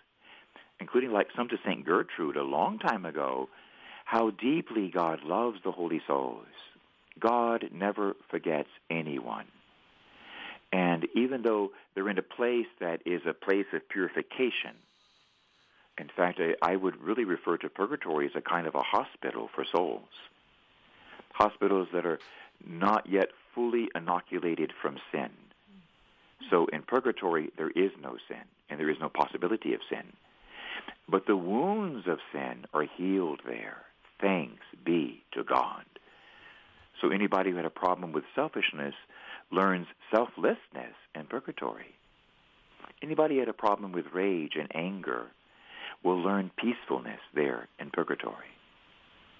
[0.80, 3.48] including like some to Saint Gertrude a long time ago,
[4.04, 6.46] how deeply God loves the holy souls.
[7.20, 9.46] God never forgets anyone.
[10.72, 14.74] And even though they're in a place that is a place of purification,
[15.98, 19.50] in fact, I, I would really refer to purgatory as a kind of a hospital
[19.54, 20.08] for souls.
[21.32, 22.18] Hospitals that are
[22.66, 25.30] not yet fully inoculated from sin.
[26.50, 30.04] So in purgatory, there is no sin, and there is no possibility of sin.
[31.08, 33.82] But the wounds of sin are healed there.
[34.20, 35.84] Thanks be to God.
[37.00, 38.94] So anybody who had a problem with selfishness
[39.52, 41.94] learns selflessness in purgatory.
[43.02, 45.26] Anybody had a problem with rage and anger
[46.02, 48.46] will learn peacefulness there in purgatory.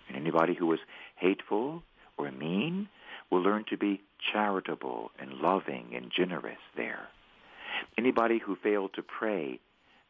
[0.09, 0.81] And anybody who was
[1.17, 1.83] hateful
[2.19, 2.89] or mean
[3.31, 4.01] will learn to be
[4.33, 7.09] charitable and loving and generous there.
[7.97, 9.59] Anybody who failed to pray,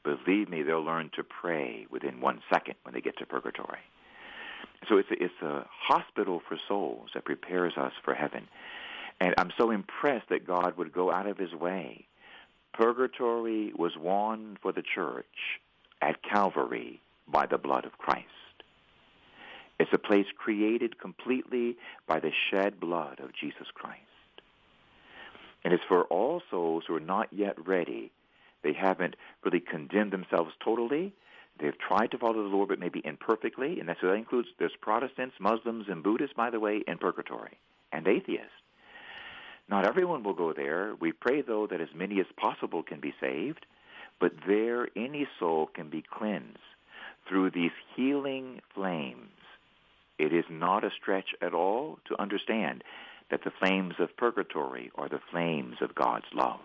[0.03, 3.78] believe me, they'll learn to pray within one second when they get to purgatory.
[4.88, 8.48] So it's a, it's a hospital for souls that prepares us for heaven.
[9.20, 12.06] And I'm so impressed that God would go out of his way.
[12.72, 15.60] Purgatory was won for the church
[16.00, 18.26] at Calvary by the blood of Christ.
[19.78, 24.00] It's a place created completely by the shed blood of Jesus Christ.
[25.64, 28.10] And it's for all souls who are not yet ready.
[28.62, 31.12] They haven't really condemned themselves totally.
[31.60, 33.78] They've tried to follow the Lord, but maybe imperfectly.
[33.78, 37.58] And so that includes there's Protestants, Muslims, and Buddhists, by the way, in purgatory,
[37.92, 38.61] and atheists.
[39.68, 40.94] Not everyone will go there.
[41.00, 43.64] We pray, though, that as many as possible can be saved.
[44.20, 46.58] But there, any soul can be cleansed
[47.28, 49.30] through these healing flames.
[50.18, 52.84] It is not a stretch at all to understand
[53.30, 56.60] that the flames of purgatory are the flames of God's love.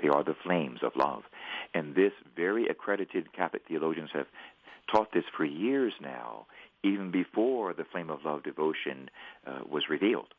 [0.00, 1.22] They are the flames of love.
[1.74, 4.26] And this very accredited Catholic theologians have
[4.90, 6.46] taught this for years now,
[6.82, 9.10] even before the flame of love devotion
[9.46, 10.32] uh, was revealed.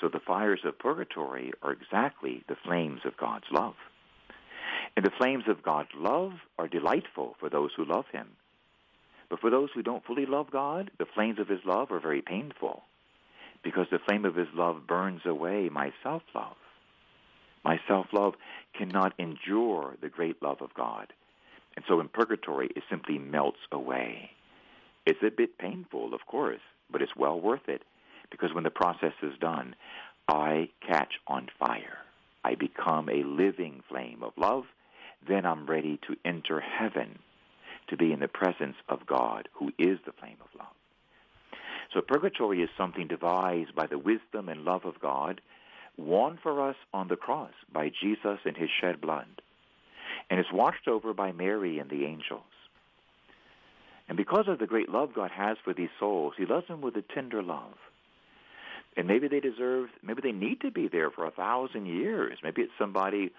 [0.00, 3.74] So the fires of purgatory are exactly the flames of God's love.
[4.96, 8.28] And the flames of God's love are delightful for those who love him.
[9.30, 12.22] But for those who don't fully love God, the flames of his love are very
[12.22, 12.82] painful
[13.62, 16.56] because the flame of his love burns away my self-love.
[17.64, 18.34] My self-love
[18.76, 21.12] cannot endure the great love of God.
[21.74, 24.30] And so in purgatory, it simply melts away.
[25.06, 27.82] It's a bit painful, of course, but it's well worth it
[28.30, 29.74] because when the process is done,
[30.28, 31.98] I catch on fire.
[32.44, 34.64] I become a living flame of love.
[35.26, 37.18] Then I'm ready to enter heaven
[37.88, 40.74] to be in the presence of God, who is the flame of love.
[41.92, 45.40] So purgatory is something devised by the wisdom and love of God,
[45.96, 49.26] won for us on the cross by Jesus and his shed blood.
[50.30, 52.42] And is watched over by Mary and the angels.
[54.08, 56.96] And because of the great love God has for these souls, he loves them with
[56.96, 57.74] a tender love.
[58.96, 62.38] And maybe they deserve, maybe they need to be there for a thousand years.
[62.42, 63.32] Maybe it's somebody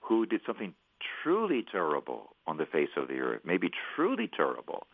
[0.00, 0.74] who did something
[1.22, 4.86] truly terrible on the face of the earth, maybe truly terrible,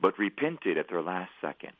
[0.00, 1.72] but repented at their last second.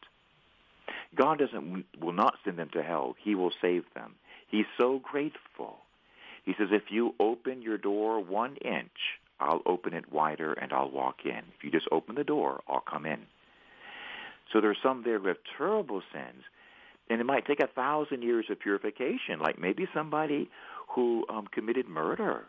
[1.15, 3.15] God doesn't will not send them to hell.
[3.23, 4.15] He will save them.
[4.51, 5.77] He's so grateful.
[6.45, 10.91] He says, if you open your door one inch, I'll open it wider and I'll
[10.91, 11.43] walk in.
[11.57, 13.21] If you just open the door, I'll come in.
[14.53, 16.43] So there are some there who have terrible sins,
[17.11, 20.51] and it might take a thousand years of purification, like maybe somebody
[20.89, 22.45] who um, committed murder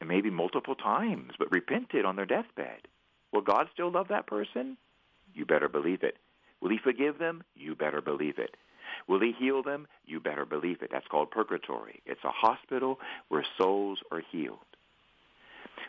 [0.00, 2.88] and maybe multiple times, but repented on their deathbed.
[3.32, 4.76] Will God still love that person?
[5.34, 6.16] You better believe it.
[6.60, 7.42] Will he forgive them?
[7.54, 8.56] You better believe it.
[9.06, 9.86] Will he heal them?
[10.06, 10.90] You better believe it.
[10.92, 12.02] That's called purgatory.
[12.06, 12.98] It's a hospital
[13.28, 14.58] where souls are healed.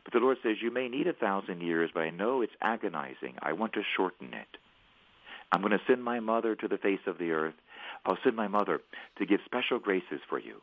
[0.03, 3.35] But the Lord says, you may need a thousand years, but I know it's agonizing.
[3.41, 4.57] I want to shorten it.
[5.51, 7.55] I'm going to send my mother to the face of the earth.
[8.05, 8.81] I'll send my mother
[9.17, 10.61] to give special graces for you.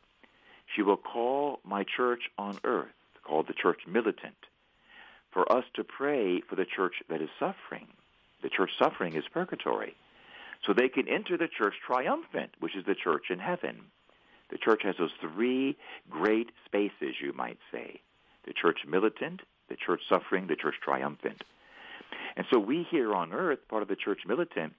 [0.74, 2.90] She will call my church on earth
[3.24, 4.36] called the church militant,
[5.32, 7.86] for us to pray for the church that is suffering.
[8.42, 9.94] The church suffering is purgatory.
[10.66, 13.82] So they can enter the church triumphant, which is the church in heaven.
[14.50, 15.76] The church has those three
[16.08, 18.00] great spaces, you might say.
[18.46, 21.44] The church militant, the church suffering, the church triumphant.
[22.36, 24.72] And so we here on earth, part of the church militant,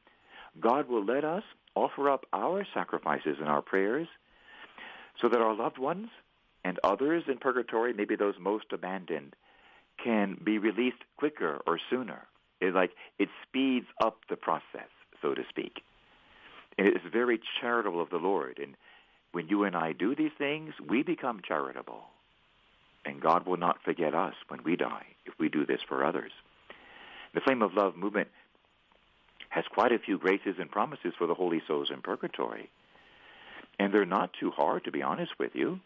[0.60, 1.44] God will let us
[1.84, 4.08] offer up our sacrifices and our prayers
[5.22, 6.10] so that our loved ones
[6.64, 9.36] and others in purgatory, maybe those most abandoned,
[10.04, 12.26] can be released quicker or sooner.
[12.62, 14.90] It's like it speeds up the process,
[15.22, 15.82] so to speak.
[16.78, 18.60] And it is very charitable of the Lord.
[18.62, 18.76] And
[19.32, 22.04] when you and I do these things, we become charitable.
[23.06, 26.32] And God will not forget us when we die if we do this for others.
[27.34, 28.30] The Flame of Love movement
[29.50, 32.70] has quite a few graces and promises for the holy souls in purgatory.
[33.80, 35.80] And they're not too hard, to be honest with you.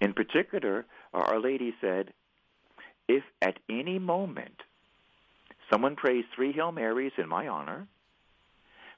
[0.00, 2.12] In particular, Our Lady said,
[3.08, 4.62] if at any moment
[5.70, 7.86] someone prays three Hail Marys in my honor,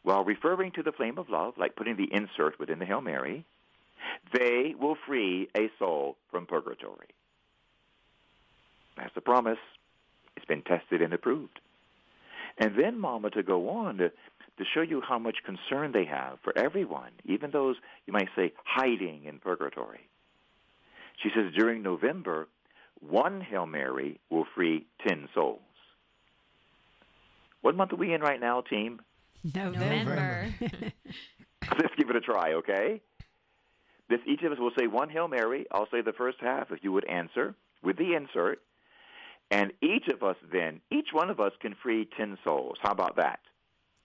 [0.02, 3.44] while referring to the flame of love, like putting the insert within the Hail Mary,
[4.32, 7.08] they will free a soul from purgatory.
[8.96, 9.58] That's the promise.
[10.36, 11.60] It's been tested and approved.
[12.58, 16.38] And then, Mama, to go on to, to show you how much concern they have
[16.42, 20.08] for everyone, even those, you might say, hiding in purgatory.
[21.22, 22.48] She says during November,
[23.00, 25.60] one Hail Mary will free 10 souls.
[27.60, 29.00] What month are we in right now, team?
[29.54, 30.52] November.
[30.60, 33.00] Let's give it a try, okay?
[34.08, 35.66] This, each of us will say one Hail Mary.
[35.70, 38.60] I'll say the first half if you would answer with the insert.
[39.50, 42.76] And each of us then, each one of us can free 10 souls.
[42.80, 43.40] How about that?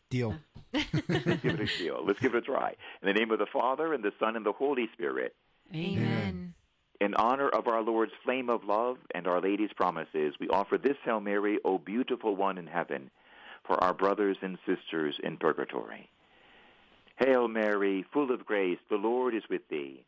[0.09, 0.35] Deal.
[0.73, 0.89] Let's
[1.41, 2.03] give it a deal.
[2.05, 2.75] Let's give it a try.
[3.01, 5.35] In the name of the Father, and the Son, and the Holy Spirit.
[5.75, 6.53] Amen.
[7.01, 10.95] In honor of our Lord's flame of love and Our Lady's promises, we offer this
[11.03, 13.09] Hail Mary, O beautiful one in heaven,
[13.65, 16.09] for our brothers and sisters in purgatory.
[17.17, 20.05] Hail Mary, full of grace, the Lord is with thee.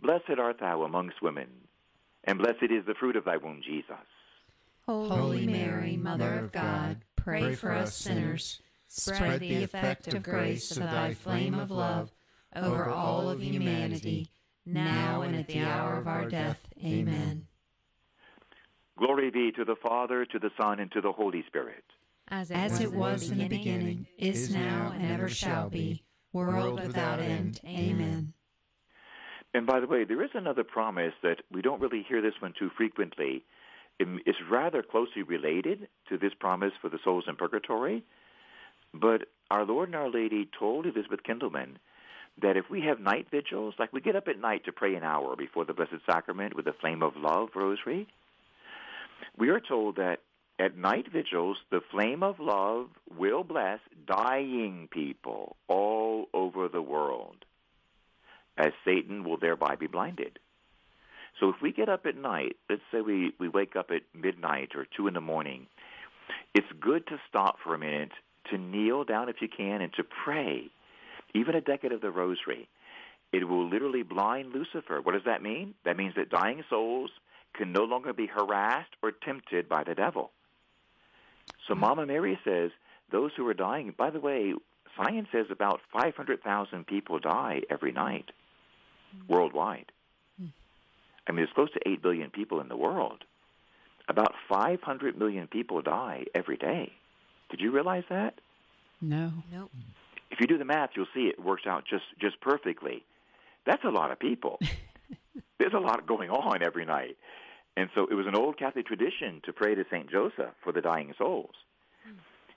[0.00, 1.48] Blessed art thou amongst women,
[2.24, 3.96] and blessed is the fruit of thy womb, Jesus.
[4.88, 8.62] Holy Mary, Mother of God, pray for us sinners.
[8.86, 12.10] Spread the effect of grace of thy flame of love
[12.56, 14.30] over all of humanity,
[14.64, 16.58] now and at the hour of our death.
[16.82, 17.46] Amen.
[18.96, 21.84] Glory be to the Father, to the Son, and to the Holy Spirit.
[22.28, 26.80] As it, As it was in the beginning, is now, and ever shall be, world
[26.80, 27.60] without end.
[27.66, 28.32] Amen.
[29.52, 32.54] And by the way, there is another promise that we don't really hear this one
[32.58, 33.44] too frequently.
[33.98, 38.04] It's rather closely related to this promise for the souls in purgatory.
[38.94, 41.76] But our Lord and Our Lady told Elizabeth Kindelmann
[42.40, 45.02] that if we have night vigils, like we get up at night to pray an
[45.02, 48.06] hour before the Blessed Sacrament with the Flame of Love rosary,
[49.36, 50.20] we are told that
[50.58, 57.44] at night vigils, the flame of love will bless dying people all over the world,
[58.56, 60.38] as Satan will thereby be blinded.
[61.40, 64.70] So if we get up at night, let's say we, we wake up at midnight
[64.74, 65.66] or 2 in the morning,
[66.54, 68.10] it's good to stop for a minute,
[68.50, 70.70] to kneel down if you can, and to pray,
[71.34, 72.68] even a decade of the rosary.
[73.32, 75.00] It will literally blind Lucifer.
[75.02, 75.74] What does that mean?
[75.84, 77.10] That means that dying souls
[77.54, 80.30] can no longer be harassed or tempted by the devil.
[81.66, 81.80] So hmm.
[81.80, 82.70] Mama Mary says
[83.10, 84.54] those who are dying, by the way,
[84.96, 88.30] science says about 500,000 people die every night
[89.12, 89.32] hmm.
[89.32, 89.92] worldwide.
[91.28, 93.24] I mean, there's close to 8 billion people in the world.
[94.08, 96.92] About 500 million people die every day.
[97.50, 98.34] Did you realize that?
[99.00, 99.32] No.
[99.52, 99.70] Nope.
[100.30, 103.04] If you do the math, you'll see it works out just, just perfectly.
[103.66, 104.58] That's a lot of people.
[105.58, 107.16] There's a lot going on every night.
[107.76, 110.10] And so it was an old Catholic tradition to pray to St.
[110.10, 111.54] Joseph for the dying souls.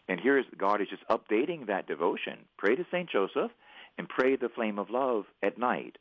[0.07, 2.39] And here's God is just updating that devotion.
[2.57, 3.09] Pray to St.
[3.09, 3.51] Joseph
[3.97, 5.97] and pray the flame of love at night.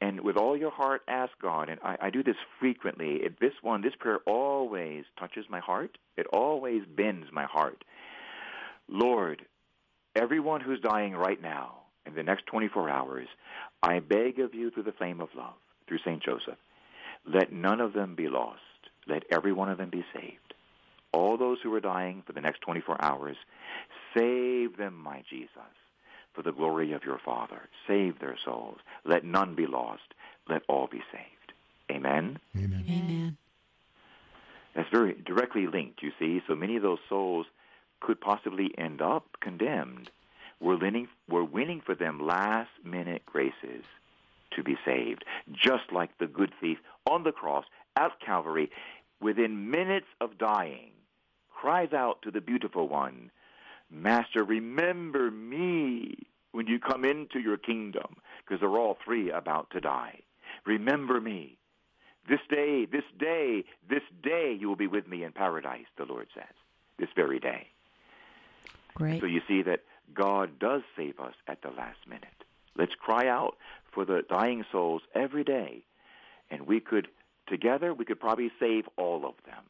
[0.00, 1.68] And with all your heart, ask God.
[1.68, 3.16] And I, I do this frequently.
[3.16, 5.96] It, this one, this prayer always touches my heart.
[6.16, 7.82] It always bends my heart.
[8.88, 9.42] Lord,
[10.14, 13.26] everyone who's dying right now, in the next 24 hours,
[13.82, 15.54] I beg of you through the flame of love,
[15.88, 16.22] through St.
[16.22, 16.58] Joseph,
[17.26, 18.60] let none of them be lost.
[19.08, 20.54] Let every one of them be saved.
[21.12, 23.36] All those who are dying for the next 24 hours,
[24.16, 25.50] save them, my Jesus,
[26.36, 27.62] for the glory of your Father.
[27.88, 28.78] Save their souls.
[29.04, 30.14] Let none be lost.
[30.48, 31.52] Let all be saved.
[31.90, 32.38] Amen?
[32.56, 32.84] Amen.
[32.88, 33.36] Amen.
[34.74, 36.42] That's very directly linked, you see.
[36.46, 37.46] So many of those souls
[38.00, 40.10] could possibly end up condemned.
[40.60, 43.84] We're winning, we're winning for them last minute graces
[44.52, 46.78] to be saved, just like the good thief
[47.10, 47.64] on the cross
[47.96, 48.70] at Calvary,
[49.20, 50.90] within minutes of dying,
[51.50, 53.30] cries out to the beautiful one,
[53.90, 59.80] Master, remember me when you come into your kingdom, because they're all three about to
[59.80, 60.20] die.
[60.64, 61.58] Remember me.
[62.28, 66.26] This day, this day, this day you will be with me in paradise, the Lord
[66.34, 66.54] says,
[66.98, 67.68] this very day.
[68.94, 69.20] Great.
[69.20, 72.24] So you see that God does save us at the last minute.
[72.76, 73.56] Let's cry out
[73.92, 75.84] for the dying souls every day,
[76.50, 77.08] and we could,
[77.46, 79.62] together, we could probably save all of them.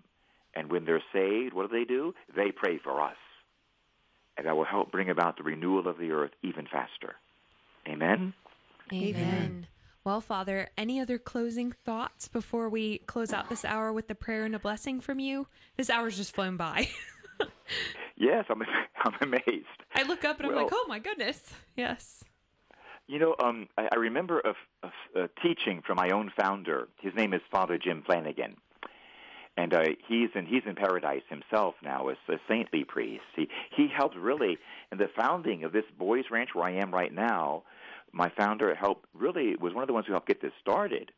[0.54, 2.14] And when they're saved, what do they do?
[2.34, 3.16] They pray for us.
[4.36, 7.14] And that will help bring about the renewal of the earth even faster.
[7.88, 8.34] Amen?
[8.92, 9.66] Amen.
[10.04, 14.44] Well, Father, any other closing thoughts before we close out this hour with the prayer
[14.44, 15.48] and a blessing from you?
[15.76, 16.88] This hour's just flown by.
[18.16, 18.62] yes, I'm,
[19.04, 19.66] I'm amazed.
[19.94, 21.40] I look up and Well- I'm like, oh my goodness.
[21.76, 22.22] Yes.
[23.08, 26.88] You know, um, I, I remember a, a, a teaching from my own founder.
[27.00, 28.56] His name is Father Jim Flanagan,
[29.56, 33.24] and uh, he's in he's in paradise himself now as a saintly priest.
[33.34, 34.58] He he helped really
[34.92, 37.62] in the founding of this boys' ranch where I am right now.
[38.12, 41.10] My founder helped really was one of the ones who helped get this started,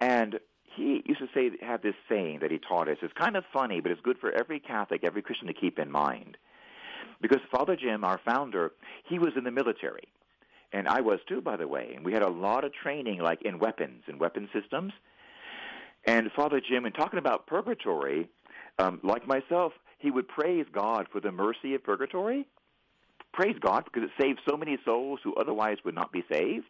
[0.00, 0.38] and
[0.76, 2.98] he used to say have this saying that he taught us.
[3.02, 5.90] It's kind of funny, but it's good for every Catholic, every Christian to keep in
[5.90, 6.36] mind,
[7.20, 8.72] because Father Jim, our founder,
[9.08, 10.08] he was in the military
[10.72, 11.92] and I was too, by the way.
[11.94, 14.92] And we had a lot of training, like in weapons and weapon systems.
[16.08, 18.30] And Father Jim, in talking about purgatory,
[18.78, 22.46] um, like myself, he would praise God for the mercy of purgatory,
[23.34, 26.64] praise God because it saves so many souls who otherwise would not be saved.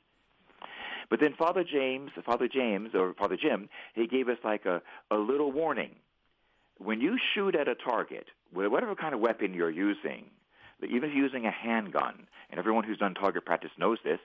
[1.08, 5.16] But then Father James, Father James or Father Jim, he gave us like a, a
[5.16, 5.94] little warning.
[6.78, 10.24] When you shoot at a target, with whatever kind of weapon you're using,
[10.82, 14.18] even if you're using a handgun, and everyone who's done target practice knows this,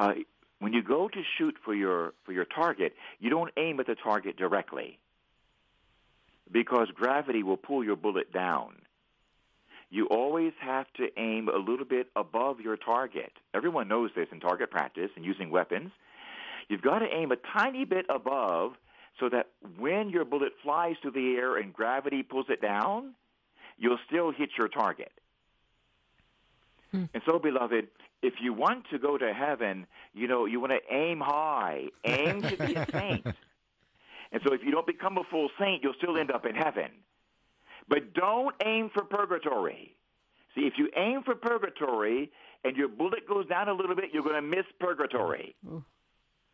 [0.00, 0.14] uh,
[0.60, 3.96] when you go to shoot for your for your target, you don't aim at the
[3.96, 4.98] target directly
[6.52, 8.74] because gravity will pull your bullet down.
[9.90, 13.32] You always have to aim a little bit above your target.
[13.54, 15.90] Everyone knows this in target practice and using weapons.
[16.68, 18.74] You've got to aim a tiny bit above
[19.18, 19.48] so that
[19.78, 23.14] when your bullet flies through the air and gravity pulls it down,
[23.78, 25.12] you'll still hit your target.
[26.92, 27.04] Hmm.
[27.12, 27.88] And so, beloved,
[28.22, 32.42] if you want to go to heaven, you know, you want to aim high, aim
[32.42, 33.26] to be a saint.
[34.32, 36.90] And so if you don't become a full saint, you'll still end up in heaven.
[37.88, 39.96] But don't aim for purgatory.
[40.54, 42.30] See, if you aim for purgatory
[42.64, 45.56] and your bullet goes down a little bit, you're going to miss purgatory.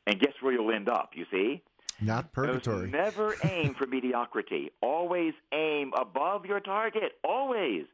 [0.06, 1.62] And guess where you'll end up, you see?
[2.00, 2.90] Not purgatory.
[2.90, 4.70] never aim for mediocrity.
[4.82, 7.12] Always aim above your target.
[7.24, 7.84] Always.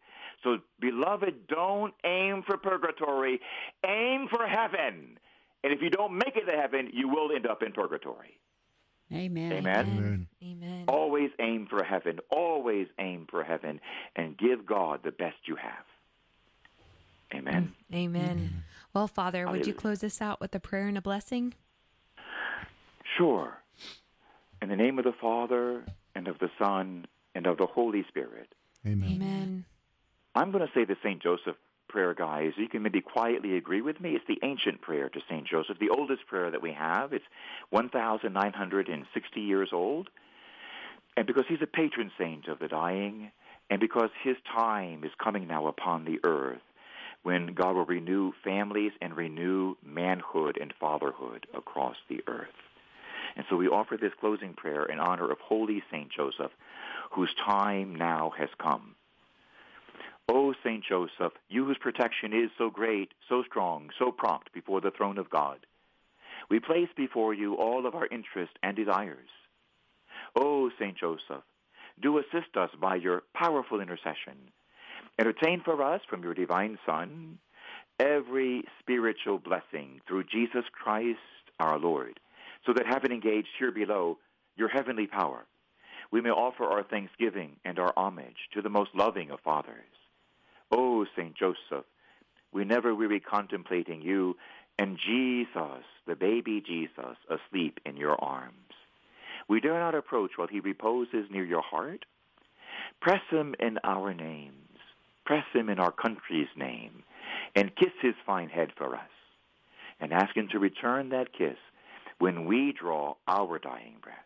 [0.43, 3.41] So, beloved, don't aim for purgatory.
[3.87, 5.19] Aim for heaven.
[5.65, 8.39] And if you don't make it to heaven, you will end up in purgatory.
[9.13, 9.53] Amen.
[9.53, 9.87] Amen.
[9.87, 10.27] Amen.
[10.43, 10.85] Amen.
[10.89, 12.19] Always aim for heaven.
[12.31, 13.81] Always aim for heaven.
[14.17, 15.85] And give God the best you have.
[17.35, 17.73] Amen.
[17.95, 18.65] Amen.
[18.95, 21.55] Well, Father, would you close us out with a prayer and a blessing?
[23.17, 23.59] Sure.
[24.61, 25.85] In the name of the Father,
[26.15, 28.55] and of the Son, and of the Holy Spirit.
[28.87, 29.13] Amen.
[29.13, 29.65] Amen.
[30.35, 31.23] I'm going to say the St.
[31.23, 31.57] Joseph
[31.89, 32.53] prayer, guys.
[32.57, 34.15] You can maybe quietly agree with me.
[34.17, 35.47] It's the ancient prayer to St.
[35.47, 37.13] Joseph, the oldest prayer that we have.
[37.13, 37.25] It's
[37.71, 40.09] 1,960 years old.
[41.17, 43.31] And because he's a patron saint of the dying,
[43.69, 46.63] and because his time is coming now upon the earth,
[47.23, 52.49] when God will renew families and renew manhood and fatherhood across the earth.
[53.37, 56.11] And so we offer this closing prayer in honor of Holy St.
[56.11, 56.51] Joseph,
[57.13, 58.95] whose time now has come.
[60.29, 60.85] O St.
[60.85, 65.31] Joseph, you whose protection is so great, so strong, so prompt before the throne of
[65.31, 65.67] God,
[66.49, 69.29] we place before you all of our interests and desires.
[70.37, 70.97] O St.
[70.97, 71.45] Joseph,
[72.01, 74.51] do assist us by your powerful intercession.
[75.19, 77.39] Entertain for us from your divine Son
[77.99, 81.19] every spiritual blessing through Jesus Christ
[81.61, 82.19] our Lord,
[82.67, 84.19] so that having engaged here below
[84.57, 85.45] your heavenly power,
[86.11, 89.85] we may offer our thanksgiving and our homage to the most loving of fathers
[90.73, 91.35] Oh, o St.
[91.37, 91.85] Joseph,
[92.53, 94.37] we never weary contemplating you
[94.79, 98.55] and Jesus, the baby Jesus, asleep in your arms.
[99.49, 102.05] We dare not approach while he reposes near your heart.
[103.01, 104.79] Press him in our names,
[105.25, 107.03] press him in our country's name,
[107.55, 109.11] and kiss his fine head for us,
[110.01, 111.59] and ask him to return that kiss
[112.19, 114.17] when we draw our dying breath.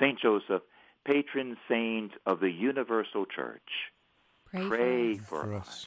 [0.00, 0.18] St.
[0.20, 0.62] Joseph,
[1.04, 3.90] patron saint of the universal church,
[4.50, 5.68] Pray, Pray for, for, us.
[5.68, 5.86] us.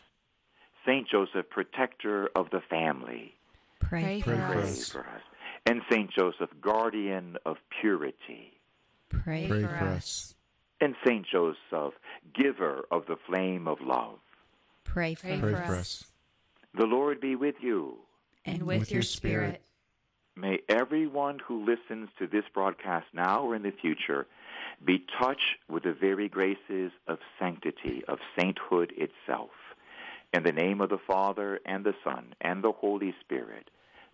[0.86, 3.36] Saint Joseph, protector of the family.
[3.80, 4.90] Pray, Pray for for Pray us.
[4.90, 5.22] for us.
[5.66, 8.54] And Saint Joseph, guardian of purity.
[9.10, 9.96] Pray, Pray for for us.
[9.98, 10.36] us.
[10.80, 11.94] And Saint Joseph,
[12.34, 14.18] giver of the flame of love.
[14.84, 15.40] Pray for Pray us.
[15.42, 15.80] Pray for for us.
[15.80, 16.04] us.
[16.76, 17.98] The Lord be with you.
[18.46, 19.44] And with, with your your spirit.
[19.46, 19.62] spirit.
[20.36, 24.26] May everyone who listens to this broadcast now or in the future
[24.84, 29.52] be touched with the very graces of sanctity, of sainthood itself.
[30.34, 33.70] In the name of the Father and the Son and the Holy Spirit,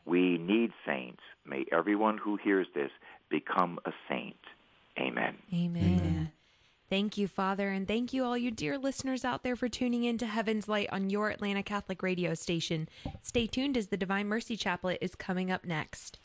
[0.05, 1.22] we need saints.
[1.45, 2.91] May everyone who hears this
[3.30, 4.38] become a saint.
[4.97, 5.36] Amen.
[5.53, 6.32] Amen.
[6.89, 10.18] Thank you, Father, and thank you, all you dear listeners out there, for tuning in
[10.20, 12.88] to Heaven's Light on your Atlanta Catholic radio station.
[13.22, 16.18] Stay tuned as the Divine Mercy Chaplet is coming up next.